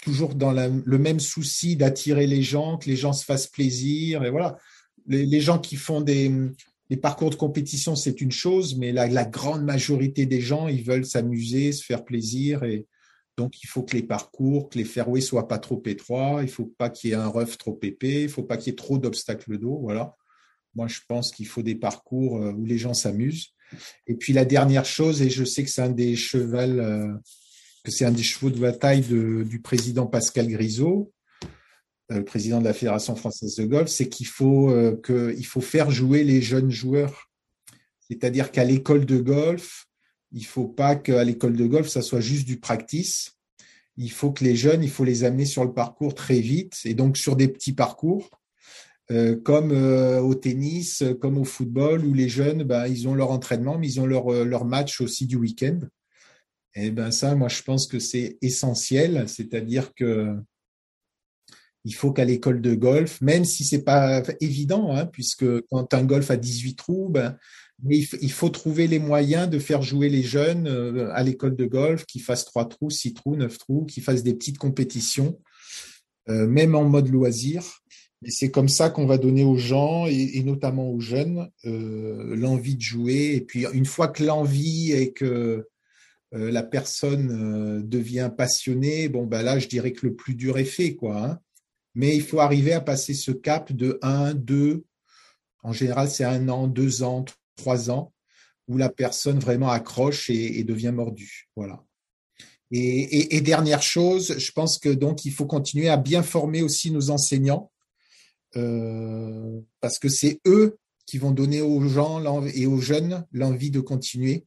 toujours 0.03 0.33
dans 0.33 0.51
le 0.51 0.97
même 0.97 1.19
souci 1.19 1.75
d'attirer 1.75 2.25
les 2.25 2.41
gens, 2.41 2.77
que 2.77 2.89
les 2.89 2.95
gens 2.95 3.13
se 3.13 3.23
fassent 3.23 3.47
plaisir. 3.47 4.23
Et 4.23 4.31
voilà, 4.31 4.57
les, 5.05 5.41
gens 5.41 5.59
qui 5.59 5.75
font 5.75 6.01
des, 6.01 6.31
des 6.89 6.97
parcours 6.97 7.29
de 7.29 7.35
compétition, 7.35 7.95
c'est 7.95 8.19
une 8.19 8.31
chose, 8.31 8.75
mais 8.75 8.91
la, 8.91 9.05
la, 9.05 9.25
grande 9.25 9.63
majorité 9.63 10.25
des 10.25 10.41
gens, 10.41 10.67
ils 10.67 10.83
veulent 10.83 11.05
s'amuser, 11.05 11.71
se 11.71 11.85
faire 11.85 12.03
plaisir. 12.03 12.63
Et, 12.63 12.87
donc, 13.41 13.63
il 13.63 13.67
faut 13.67 13.81
que 13.81 13.95
les 13.95 14.03
parcours, 14.03 14.69
que 14.69 14.77
les 14.77 14.85
fairways 14.85 15.21
soient 15.21 15.47
pas 15.47 15.57
trop 15.57 15.81
étroits. 15.87 16.41
Il 16.43 16.47
faut 16.47 16.67
pas 16.77 16.91
qu'il 16.91 17.09
y 17.09 17.13
ait 17.13 17.15
un 17.15 17.25
rough 17.25 17.57
trop 17.57 17.79
épais. 17.81 18.21
Il 18.21 18.29
faut 18.29 18.43
pas 18.43 18.55
qu'il 18.55 18.67
y 18.67 18.73
ait 18.73 18.75
trop 18.75 18.99
d'obstacles 18.99 19.57
d'eau. 19.57 19.79
Voilà. 19.81 20.15
Moi, 20.75 20.87
je 20.87 20.99
pense 21.07 21.31
qu'il 21.31 21.47
faut 21.47 21.63
des 21.63 21.73
parcours 21.73 22.37
euh, 22.37 22.51
où 22.51 22.65
les 22.65 22.77
gens 22.77 22.93
s'amusent. 22.93 23.47
Et 24.05 24.13
puis 24.13 24.31
la 24.31 24.45
dernière 24.45 24.85
chose, 24.85 25.23
et 25.23 25.31
je 25.31 25.43
sais 25.43 25.63
que 25.63 25.71
c'est 25.71 25.81
un 25.81 25.89
des 25.89 26.15
euh, 26.35 27.17
un 28.01 28.17
chevaux 28.17 28.51
de 28.51 28.59
bataille 28.59 29.01
du 29.01 29.59
président 29.59 30.05
Pascal 30.05 30.47
Grisot, 30.47 31.11
euh, 32.11 32.17
le 32.17 32.23
président 32.23 32.59
de 32.59 32.65
la 32.65 32.73
Fédération 32.73 33.15
française 33.15 33.55
de 33.55 33.65
golf, 33.65 33.89
c'est 33.89 34.07
qu'il 34.07 34.27
faut 34.27 34.71
faut 35.43 35.61
faire 35.61 35.89
jouer 35.89 36.23
les 36.23 36.43
jeunes 36.43 36.69
joueurs. 36.69 37.31
C'est-à-dire 38.01 38.51
qu'à 38.51 38.65
l'école 38.65 39.07
de 39.07 39.17
golf, 39.17 39.87
il 40.31 40.45
faut 40.45 40.67
pas 40.67 40.95
qu'à 40.95 41.23
l'école 41.23 41.55
de 41.55 41.65
golf, 41.65 41.87
ça 41.87 42.01
soit 42.01 42.21
juste 42.21 42.47
du 42.47 42.59
practice. 42.59 43.37
Il 43.97 44.11
faut 44.11 44.31
que 44.31 44.43
les 44.43 44.55
jeunes, 44.55 44.83
il 44.83 44.89
faut 44.89 45.03
les 45.03 45.23
amener 45.23 45.45
sur 45.45 45.65
le 45.65 45.73
parcours 45.73 46.15
très 46.15 46.39
vite 46.39 46.79
et 46.85 46.93
donc 46.93 47.17
sur 47.17 47.35
des 47.35 47.47
petits 47.47 47.73
parcours, 47.73 48.29
euh, 49.11 49.35
comme 49.35 49.71
euh, 49.71 50.21
au 50.21 50.33
tennis, 50.35 51.03
comme 51.19 51.37
au 51.37 51.43
football, 51.43 52.05
où 52.05 52.13
les 52.13 52.29
jeunes, 52.29 52.63
ben, 52.63 52.87
ils 52.87 53.07
ont 53.07 53.15
leur 53.15 53.31
entraînement, 53.31 53.77
mais 53.77 53.87
ils 53.87 53.99
ont 53.99 54.05
leur, 54.05 54.33
euh, 54.33 54.45
leur 54.45 54.63
match 54.63 55.01
aussi 55.01 55.25
du 55.25 55.35
week-end. 55.35 55.79
Et 56.73 56.89
ben 56.89 57.11
ça, 57.11 57.35
moi, 57.35 57.49
je 57.49 57.61
pense 57.63 57.85
que 57.85 57.99
c'est 57.99 58.37
essentiel, 58.41 59.27
c'est-à-dire 59.27 59.93
que 59.93 60.37
il 61.83 61.95
faut 61.95 62.11
qu'à 62.13 62.25
l'école 62.25 62.61
de 62.61 62.75
golf, 62.75 63.19
même 63.21 63.43
si 63.43 63.63
c'est 63.65 63.83
pas 63.83 64.21
évident, 64.39 64.95
hein, 64.95 65.05
puisque 65.07 65.61
quand 65.67 65.93
un 65.93 66.03
golf 66.03 66.29
a 66.29 66.37
18 66.37 66.75
trous, 66.75 67.09
ben, 67.09 67.37
mais 67.83 67.99
il 68.21 68.31
faut 68.31 68.49
trouver 68.49 68.87
les 68.87 68.99
moyens 68.99 69.49
de 69.49 69.59
faire 69.59 69.81
jouer 69.81 70.09
les 70.09 70.23
jeunes 70.23 70.67
euh, 70.67 71.09
à 71.13 71.23
l'école 71.23 71.55
de 71.55 71.65
golf, 71.65 72.05
qui 72.05 72.19
fassent 72.19 72.45
trois 72.45 72.67
trous, 72.67 72.89
six 72.89 73.13
trous, 73.13 73.35
neuf 73.35 73.57
trous, 73.57 73.85
qui 73.85 74.01
fassent 74.01 74.23
des 74.23 74.33
petites 74.33 74.57
compétitions, 74.57 75.39
euh, 76.29 76.47
même 76.47 76.75
en 76.75 76.83
mode 76.83 77.09
loisir. 77.09 77.63
C'est 78.27 78.51
comme 78.51 78.69
ça 78.69 78.91
qu'on 78.91 79.07
va 79.07 79.17
donner 79.17 79.43
aux 79.43 79.57
gens, 79.57 80.05
et, 80.05 80.43
notamment 80.43 80.91
aux 80.91 80.99
jeunes, 80.99 81.49
euh, 81.65 82.35
l'envie 82.35 82.75
de 82.75 82.81
jouer. 82.81 83.33
Et 83.33 83.41
puis 83.41 83.65
une 83.73 83.85
fois 83.85 84.09
que 84.09 84.23
l'envie 84.23 84.91
et 84.91 85.11
que 85.11 85.67
la 86.33 86.63
personne 86.63 87.85
devient 87.85 88.31
passionnée, 88.37 89.09
bon 89.09 89.25
ben 89.25 89.41
là, 89.41 89.59
je 89.59 89.67
dirais 89.67 89.91
que 89.91 90.05
le 90.05 90.15
plus 90.15 90.33
dur 90.33 90.57
est 90.59 90.63
fait, 90.63 90.95
quoi. 90.95 91.25
Hein. 91.25 91.39
Mais 91.93 92.15
il 92.15 92.21
faut 92.21 92.39
arriver 92.39 92.71
à 92.71 92.79
passer 92.79 93.13
ce 93.13 93.31
cap 93.31 93.73
de 93.73 93.99
un, 94.01 94.33
deux. 94.33 94.85
En 95.63 95.73
général, 95.73 96.09
c'est 96.09 96.23
un 96.23 96.47
an, 96.47 96.67
deux 96.67 97.03
ans, 97.03 97.25
trois 97.61 97.91
ans, 97.91 98.11
où 98.67 98.77
la 98.77 98.89
personne 98.89 99.39
vraiment 99.39 99.69
accroche 99.69 100.29
et, 100.29 100.63
devient 100.63 100.91
mordue. 100.91 101.49
Voilà. 101.55 101.83
Et, 102.71 103.41
dernière 103.41 103.83
chose, 103.83 104.35
je 104.37 104.51
pense 104.51 104.79
que 104.79 104.89
donc 104.89 105.25
il 105.25 105.31
faut 105.31 105.45
continuer 105.45 105.89
à 105.89 105.97
bien 105.97 106.23
former 106.23 106.61
aussi 106.61 106.89
nos 106.89 107.11
enseignants, 107.11 107.71
euh, 108.55 109.59
parce 109.79 109.99
que 109.99 110.09
c'est 110.09 110.39
eux 110.47 110.77
qui 111.05 111.17
vont 111.17 111.31
donner 111.31 111.61
aux 111.61 111.81
gens 111.87 112.45
et 112.47 112.65
aux 112.65 112.79
jeunes 112.79 113.25
l'envie 113.31 113.71
de 113.71 113.81
continuer. 113.81 114.45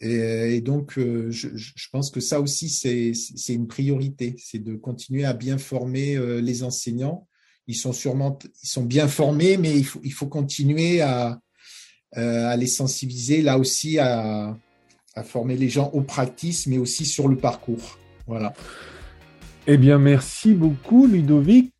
Et, 0.00 0.60
donc, 0.60 0.98
euh, 0.98 1.30
je, 1.30 1.88
pense 1.90 2.10
que 2.10 2.20
ça 2.20 2.40
aussi, 2.40 2.68
c'est 2.68 3.54
une 3.54 3.66
priorité, 3.66 4.36
c'est 4.38 4.62
de 4.62 4.74
continuer 4.74 5.24
à 5.24 5.32
bien 5.32 5.56
former 5.56 6.16
euh, 6.16 6.40
les 6.40 6.62
enseignants. 6.62 7.26
Ils 7.66 7.76
sont 7.76 7.94
sûrement, 7.94 8.38
ils 8.62 8.68
sont 8.68 8.84
bien 8.84 9.08
formés, 9.08 9.56
mais 9.56 9.74
il 9.78 9.86
faut, 9.86 10.00
il 10.04 10.12
faut 10.12 10.26
continuer 10.26 11.00
à, 11.00 11.40
à 12.14 12.56
les 12.56 12.66
sensibiliser 12.66 13.42
là 13.42 13.58
aussi 13.58 13.98
à, 13.98 14.56
à 15.14 15.22
former 15.22 15.56
les 15.56 15.68
gens 15.68 15.90
au 15.92 16.00
practice, 16.00 16.66
mais 16.66 16.78
aussi 16.78 17.04
sur 17.04 17.28
le 17.28 17.36
parcours. 17.36 17.98
Voilà. 18.26 18.52
Eh 19.66 19.78
bien, 19.78 19.98
merci 19.98 20.52
beaucoup, 20.52 21.06
Ludovic. 21.06 21.72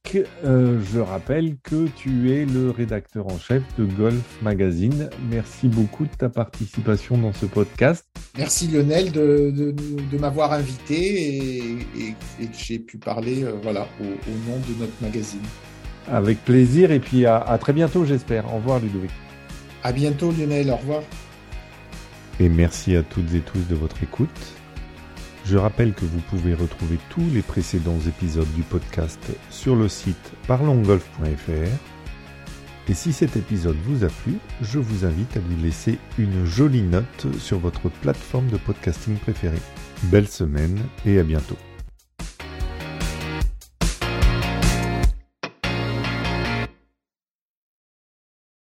Euh, 0.43 0.81
je 0.91 1.01
rappelle 1.01 1.57
que 1.63 1.87
tu 1.97 2.33
es 2.33 2.47
le 2.47 2.71
rédacteur 2.71 3.27
en 3.27 3.39
chef 3.39 3.63
de 3.79 3.85
Golf 3.85 4.39
Magazine. 4.41 5.11
Merci 5.31 5.69
beaucoup 5.69 6.05
de 6.05 6.17
ta 6.17 6.31
participation 6.31 7.19
dans 7.19 7.35
ce 7.35 7.45
podcast. 7.45 8.07
Merci, 8.39 8.69
Lionel, 8.69 9.13
de, 9.13 9.75
m'avoir 10.19 10.55
invité 10.55 11.59
et, 11.99 12.13
que 12.41 12.57
j'ai 12.57 12.79
pu 12.79 12.97
parler 12.97 13.45
euh, 13.45 13.53
voilà, 13.63 13.87
au, 14.01 14.05
nom 14.51 14.59
de 14.67 14.81
notre 14.81 15.03
magazine. 15.03 15.43
Avec 16.11 16.43
plaisir 16.43 16.91
et 16.91 17.01
puis 17.01 17.27
à, 17.27 17.37
à 17.37 17.59
très 17.59 17.75
bientôt, 17.75 18.07
j'espère. 18.07 18.51
Au 18.51 18.57
revoir, 18.57 18.81
Ludovic. 18.81 19.11
À 19.85 19.93
bientôt, 19.93 20.33
Lionel. 20.33 20.71
Au 20.71 20.77
revoir. 20.77 21.03
Et 22.41 22.49
merci 22.49 22.97
à 22.97 23.03
toutes 23.03 23.33
et 23.35 23.41
tous 23.41 23.69
de 23.69 23.75
votre 23.75 24.03
écoute. 24.03 24.55
Je 25.45 25.59
rappelle 25.59 25.93
que 25.93 26.07
vous 26.07 26.21
pouvez 26.21 26.55
retrouver 26.55 26.99
tous 27.11 27.29
les 27.33 27.43
précédents 27.43 28.01
épisodes 28.09 28.53
du 28.55 28.63
podcast 28.63 29.21
sur 29.51 29.77
le 29.77 29.89
site 29.89 30.33
parlongolf.fr. 30.49 31.51
Et 32.89 32.95
si 32.95 33.13
cet 33.13 33.37
épisode 33.37 33.77
vous 33.85 34.05
a 34.05 34.09
plu, 34.09 34.39
je 34.63 34.79
vous 34.79 35.05
invite 35.05 35.37
à 35.37 35.41
lui 35.41 35.63
laisser 35.63 35.99
une 36.19 36.45
jolie 36.45 36.83
note 36.83 37.27
sur 37.39 37.59
votre 37.59 37.89
plateforme 37.89 38.49
de 38.49 38.57
podcasting 38.57 39.17
préférée. 39.17 39.63
Belle 40.05 40.29
semaine 40.29 40.79
et 41.07 41.19
à 41.19 41.23
bientôt. 41.23 41.57